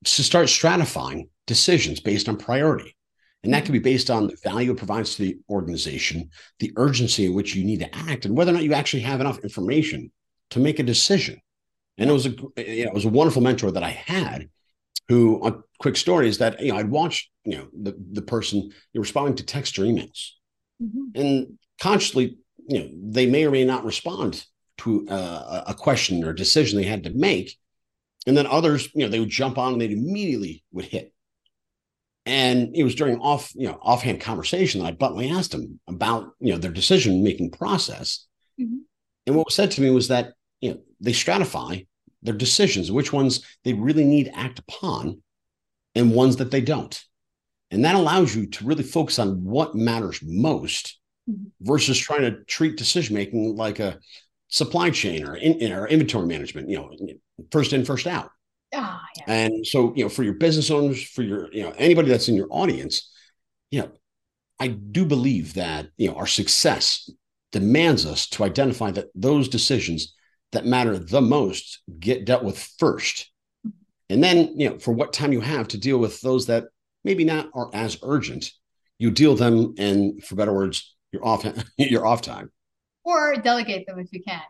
is 0.05 0.15
to 0.15 0.23
start 0.23 0.47
stratifying 0.47 1.29
decisions 1.47 1.99
based 1.99 2.29
on 2.29 2.37
priority 2.37 2.95
and 3.43 3.53
that 3.53 3.63
can 3.63 3.73
be 3.73 3.79
based 3.79 4.09
on 4.09 4.27
the 4.27 4.37
value 4.43 4.71
it 4.71 4.77
provides 4.77 5.15
to 5.15 5.23
the 5.23 5.37
organization, 5.49 6.29
the 6.59 6.73
urgency 6.75 7.25
in 7.25 7.33
which 7.33 7.55
you 7.55 7.63
need 7.63 7.79
to 7.79 7.95
act, 7.95 8.25
and 8.25 8.35
whether 8.35 8.51
or 8.51 8.53
not 8.53 8.63
you 8.63 8.73
actually 8.73 9.03
have 9.03 9.21
enough 9.21 9.39
information 9.39 10.11
to 10.49 10.59
make 10.59 10.79
a 10.79 10.83
decision. 10.83 11.39
And 11.97 12.09
it 12.09 12.13
was 12.13 12.25
a 12.25 12.29
you 12.29 12.85
know, 12.85 12.91
it 12.91 12.93
was 12.93 13.05
a 13.05 13.09
wonderful 13.09 13.41
mentor 13.41 13.71
that 13.71 13.83
I 13.83 13.91
had 13.91 14.49
who 15.07 15.45
a 15.45 15.55
quick 15.79 15.95
story 15.95 16.27
is 16.27 16.37
that 16.39 16.61
you 16.61 16.71
know 16.71 16.77
I'd 16.77 16.89
watch 16.89 17.29
you 17.45 17.57
know 17.57 17.67
the 17.73 17.95
the 18.11 18.21
person 18.21 18.59
you 18.59 18.71
know, 18.95 19.01
responding 19.01 19.35
to 19.35 19.45
text 19.45 19.79
or 19.79 19.83
emails. 19.83 20.31
Mm-hmm. 20.81 21.21
And 21.21 21.59
consciously, 21.81 22.37
you 22.67 22.79
know, 22.79 22.89
they 23.11 23.25
may 23.25 23.45
or 23.45 23.51
may 23.51 23.65
not 23.65 23.85
respond 23.85 24.45
to 24.79 25.07
uh, 25.09 25.63
a 25.67 25.73
question 25.73 26.23
or 26.23 26.33
decision 26.33 26.77
they 26.77 26.87
had 26.87 27.03
to 27.03 27.09
make. 27.09 27.57
And 28.27 28.37
then 28.37 28.47
others, 28.47 28.89
you 28.93 29.01
know, 29.01 29.09
they 29.09 29.19
would 29.19 29.29
jump 29.29 29.57
on 29.57 29.73
and 29.73 29.81
they'd 29.81 29.91
immediately 29.91 30.63
would 30.71 30.85
hit. 30.85 31.13
And 32.25 32.75
it 32.75 32.83
was 32.83 32.95
during 32.95 33.19
off, 33.19 33.51
you 33.55 33.67
know, 33.67 33.79
offhand 33.81 34.21
conversation 34.21 34.81
that 34.81 34.87
I 34.87 34.91
bluntly 34.91 35.31
asked 35.31 35.53
him 35.53 35.79
about, 35.87 36.31
you 36.39 36.51
know, 36.51 36.59
their 36.59 36.71
decision 36.71 37.23
making 37.23 37.51
process. 37.51 38.27
Mm-hmm. 38.59 38.77
And 39.25 39.35
what 39.35 39.47
was 39.47 39.55
said 39.55 39.71
to 39.71 39.81
me 39.81 39.89
was 39.89 40.09
that, 40.09 40.33
you 40.61 40.71
know, 40.71 40.79
they 40.99 41.11
stratify 41.11 41.87
their 42.21 42.33
decisions, 42.33 42.91
which 42.91 43.13
ones 43.13 43.45
they 43.63 43.73
really 43.73 44.03
need 44.03 44.25
to 44.25 44.37
act 44.37 44.59
upon, 44.59 45.23
and 45.95 46.13
ones 46.13 46.35
that 46.37 46.51
they 46.51 46.61
don't. 46.61 47.01
And 47.71 47.85
that 47.85 47.95
allows 47.95 48.35
you 48.35 48.47
to 48.47 48.65
really 48.65 48.83
focus 48.83 49.19
on 49.19 49.43
what 49.43 49.75
matters 49.75 50.19
most 50.23 50.99
mm-hmm. 51.29 51.45
versus 51.61 51.97
trying 51.97 52.21
to 52.21 52.43
treat 52.45 52.77
decision 52.77 53.15
making 53.15 53.55
like 53.55 53.79
a 53.79 53.99
supply 54.47 54.89
chain 54.89 55.27
or, 55.27 55.35
in, 55.35 55.71
or 55.71 55.87
inventory 55.87 56.25
management, 56.25 56.69
you 56.69 56.77
know, 56.77 56.95
first 57.51 57.73
in, 57.73 57.85
first 57.85 58.07
out. 58.07 58.31
Oh, 58.73 58.99
yeah. 59.17 59.23
And 59.27 59.65
so, 59.65 59.93
you 59.95 60.03
know, 60.03 60.09
for 60.09 60.23
your 60.23 60.33
business 60.33 60.71
owners, 60.71 61.03
for 61.03 61.21
your, 61.21 61.51
you 61.53 61.63
know, 61.63 61.73
anybody 61.77 62.09
that's 62.09 62.27
in 62.27 62.35
your 62.35 62.47
audience, 62.49 63.11
you 63.71 63.81
know, 63.81 63.91
I 64.59 64.67
do 64.67 65.05
believe 65.05 65.53
that, 65.53 65.87
you 65.97 66.09
know, 66.09 66.15
our 66.15 66.27
success 66.27 67.09
demands 67.51 68.05
us 68.05 68.27
to 68.29 68.43
identify 68.43 68.91
that 68.91 69.07
those 69.15 69.47
decisions 69.47 70.15
that 70.51 70.65
matter 70.65 70.97
the 70.97 71.21
most 71.21 71.81
get 71.99 72.25
dealt 72.25 72.43
with 72.43 72.57
first. 72.77 73.31
And 74.09 74.23
then, 74.23 74.59
you 74.59 74.69
know, 74.69 74.79
for 74.79 74.91
what 74.91 75.13
time 75.13 75.33
you 75.33 75.41
have 75.41 75.67
to 75.69 75.77
deal 75.77 75.99
with 75.99 76.19
those 76.21 76.47
that 76.47 76.65
maybe 77.03 77.23
not 77.23 77.49
are 77.53 77.69
as 77.73 77.97
urgent, 78.03 78.51
you 78.97 79.11
deal 79.11 79.35
them 79.35 79.75
and 79.77 80.23
for 80.23 80.35
better 80.35 80.53
words, 80.53 80.95
your 81.11 81.25
off 81.25 81.45
your 81.77 82.05
off 82.05 82.21
time. 82.21 82.51
Or 83.03 83.35
delegate 83.37 83.87
them 83.87 83.99
if 83.99 84.11
you 84.11 84.21
can. 84.21 84.41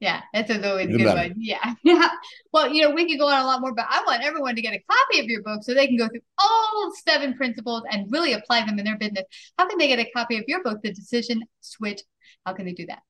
Yeah, 0.00 0.20
that's 0.32 0.48
always 0.50 0.86
a 0.86 0.96
good 0.96 1.06
one. 1.06 1.34
Yeah. 1.36 1.74
Yeah. 1.82 2.08
Well, 2.52 2.72
you 2.72 2.82
know, 2.82 2.90
we 2.90 3.08
could 3.08 3.18
go 3.18 3.26
on 3.28 3.42
a 3.42 3.46
lot 3.46 3.60
more, 3.60 3.74
but 3.74 3.86
I 3.88 4.04
want 4.06 4.22
everyone 4.22 4.54
to 4.54 4.62
get 4.62 4.74
a 4.74 4.80
copy 4.88 5.18
of 5.20 5.26
your 5.26 5.42
book 5.42 5.64
so 5.64 5.74
they 5.74 5.88
can 5.88 5.96
go 5.96 6.06
through 6.06 6.20
all 6.38 6.92
seven 7.06 7.34
principles 7.34 7.82
and 7.90 8.06
really 8.10 8.32
apply 8.32 8.64
them 8.64 8.78
in 8.78 8.84
their 8.84 8.96
business. 8.96 9.24
How 9.58 9.66
can 9.68 9.78
they 9.78 9.88
get 9.88 9.98
a 9.98 10.08
copy 10.14 10.38
of 10.38 10.44
your 10.46 10.62
book, 10.62 10.78
The 10.82 10.92
Decision 10.92 11.42
Switch? 11.60 12.02
How 12.46 12.52
can 12.52 12.66
they 12.66 12.74
do 12.74 12.86
that? 12.86 13.02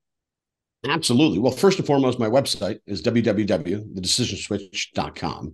Absolutely. 0.87 1.41
Well, 1.41 1.53
first 1.53 1.79
and 1.79 1.87
foremost, 1.87 2.19
my 2.19 2.29
website 2.29 2.79
is 2.87 3.03
www.thedecisionswitch.com. 3.03 5.53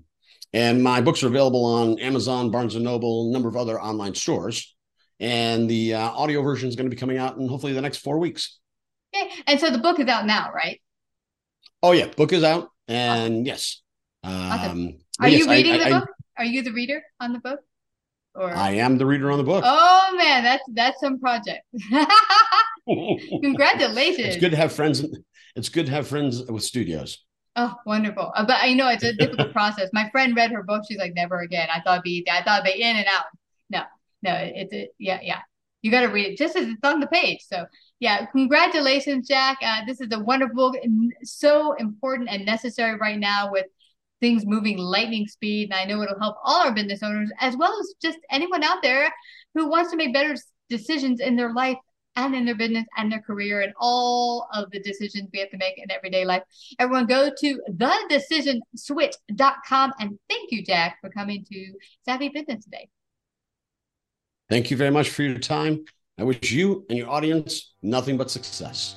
And 0.54 0.84
my 0.84 1.00
books 1.00 1.24
are 1.24 1.26
available 1.26 1.64
on 1.64 1.98
Amazon, 1.98 2.52
Barnes 2.52 2.76
and 2.76 2.84
Noble, 2.84 3.28
a 3.28 3.32
number 3.32 3.48
of 3.48 3.56
other 3.56 3.80
online 3.80 4.14
stores. 4.14 4.76
And 5.18 5.68
the 5.68 5.94
uh, 5.94 6.10
audio 6.10 6.42
version 6.42 6.68
is 6.68 6.76
going 6.76 6.88
to 6.88 6.94
be 6.94 6.98
coming 6.98 7.18
out 7.18 7.36
in 7.36 7.48
hopefully 7.48 7.72
the 7.72 7.82
next 7.82 7.98
four 7.98 8.20
weeks. 8.20 8.60
Okay. 9.14 9.30
And 9.48 9.58
so 9.58 9.70
the 9.70 9.78
book 9.78 9.98
is 9.98 10.06
out 10.06 10.26
now, 10.26 10.52
right? 10.54 10.80
Oh 11.82 11.90
yeah, 11.90 12.06
book 12.06 12.32
is 12.32 12.44
out, 12.44 12.70
and 12.86 13.34
awesome. 13.34 13.44
yes. 13.44 13.82
Um, 14.22 14.94
Are 15.20 15.28
yes, 15.28 15.40
you 15.40 15.50
reading 15.50 15.72
I, 15.72 15.78
the 15.78 15.84
I, 15.86 15.98
book? 15.98 16.08
Are 16.38 16.44
you 16.44 16.62
the 16.62 16.72
reader 16.72 17.02
on 17.20 17.32
the 17.32 17.40
book? 17.40 17.60
Or 18.36 18.50
I 18.50 18.72
am 18.72 18.96
the 18.96 19.06
reader 19.06 19.30
on 19.30 19.38
the 19.38 19.44
book. 19.44 19.64
Oh 19.66 20.14
man, 20.16 20.44
that's 20.44 20.62
that's 20.72 21.00
some 21.00 21.18
project. 21.18 21.62
Congratulations! 22.88 24.28
It's 24.28 24.36
good 24.36 24.52
to 24.52 24.56
have 24.56 24.72
friends. 24.72 25.04
It's 25.56 25.68
good 25.68 25.86
to 25.86 25.92
have 25.92 26.06
friends 26.06 26.44
with 26.44 26.62
studios. 26.62 27.23
Oh, 27.56 27.74
wonderful! 27.86 28.32
Uh, 28.34 28.44
but 28.44 28.56
I 28.60 28.74
know 28.74 28.88
it's 28.88 29.04
a 29.04 29.12
difficult 29.12 29.52
process. 29.52 29.90
My 29.92 30.10
friend 30.10 30.34
read 30.34 30.50
her 30.50 30.62
book. 30.62 30.82
She's 30.88 30.98
like, 30.98 31.14
never 31.14 31.40
again. 31.40 31.68
I 31.72 31.80
thought 31.80 31.94
it'd 31.94 32.02
be, 32.02 32.26
I 32.30 32.42
thought 32.42 32.64
it'd 32.64 32.74
be 32.74 32.82
in 32.82 32.96
and 32.96 33.06
out. 33.06 33.24
No, 33.70 33.82
no, 34.22 34.34
it's 34.34 34.72
it, 34.72 34.94
yeah, 34.98 35.20
yeah. 35.22 35.40
You 35.82 35.90
got 35.90 36.00
to 36.00 36.06
read 36.06 36.26
it 36.26 36.38
just 36.38 36.56
as 36.56 36.66
it's 36.66 36.80
on 36.82 37.00
the 37.00 37.06
page. 37.06 37.40
So 37.46 37.66
yeah, 38.00 38.26
congratulations, 38.26 39.28
Jack. 39.28 39.58
Uh, 39.62 39.82
this 39.86 40.00
is 40.00 40.08
a 40.12 40.18
wonderful, 40.18 40.74
so 41.22 41.74
important 41.74 42.30
and 42.30 42.44
necessary 42.44 42.98
right 42.98 43.18
now 43.18 43.52
with 43.52 43.66
things 44.20 44.46
moving 44.46 44.78
lightning 44.78 45.26
speed. 45.26 45.70
And 45.70 45.74
I 45.74 45.84
know 45.84 46.02
it'll 46.02 46.18
help 46.18 46.36
all 46.42 46.66
our 46.66 46.72
business 46.72 47.02
owners 47.02 47.30
as 47.38 47.56
well 47.56 47.78
as 47.78 47.94
just 48.00 48.18
anyone 48.30 48.64
out 48.64 48.82
there 48.82 49.12
who 49.54 49.68
wants 49.68 49.90
to 49.90 49.96
make 49.96 50.14
better 50.14 50.34
decisions 50.70 51.20
in 51.20 51.36
their 51.36 51.52
life 51.52 51.76
and 52.16 52.34
in 52.34 52.44
their 52.44 52.54
business 52.54 52.84
and 52.96 53.10
their 53.10 53.20
career 53.20 53.62
and 53.62 53.72
all 53.78 54.46
of 54.52 54.70
the 54.70 54.80
decisions 54.80 55.28
we 55.32 55.40
have 55.40 55.50
to 55.50 55.56
make 55.56 55.78
in 55.78 55.90
everyday 55.90 56.24
life. 56.24 56.42
Everyone 56.78 57.06
go 57.06 57.30
to 57.36 57.60
thedecisionswitch.com 57.70 59.92
and 59.98 60.16
thank 60.28 60.52
you, 60.52 60.64
Jack, 60.64 60.98
for 61.00 61.10
coming 61.10 61.44
to 61.52 61.72
Savvy 62.04 62.28
Business 62.28 62.64
today. 62.64 62.88
Thank 64.48 64.70
you 64.70 64.76
very 64.76 64.90
much 64.90 65.10
for 65.10 65.22
your 65.22 65.38
time. 65.38 65.84
I 66.18 66.24
wish 66.24 66.52
you 66.52 66.84
and 66.88 66.98
your 66.98 67.08
audience 67.08 67.74
nothing 67.82 68.16
but 68.16 68.30
success. 68.30 68.96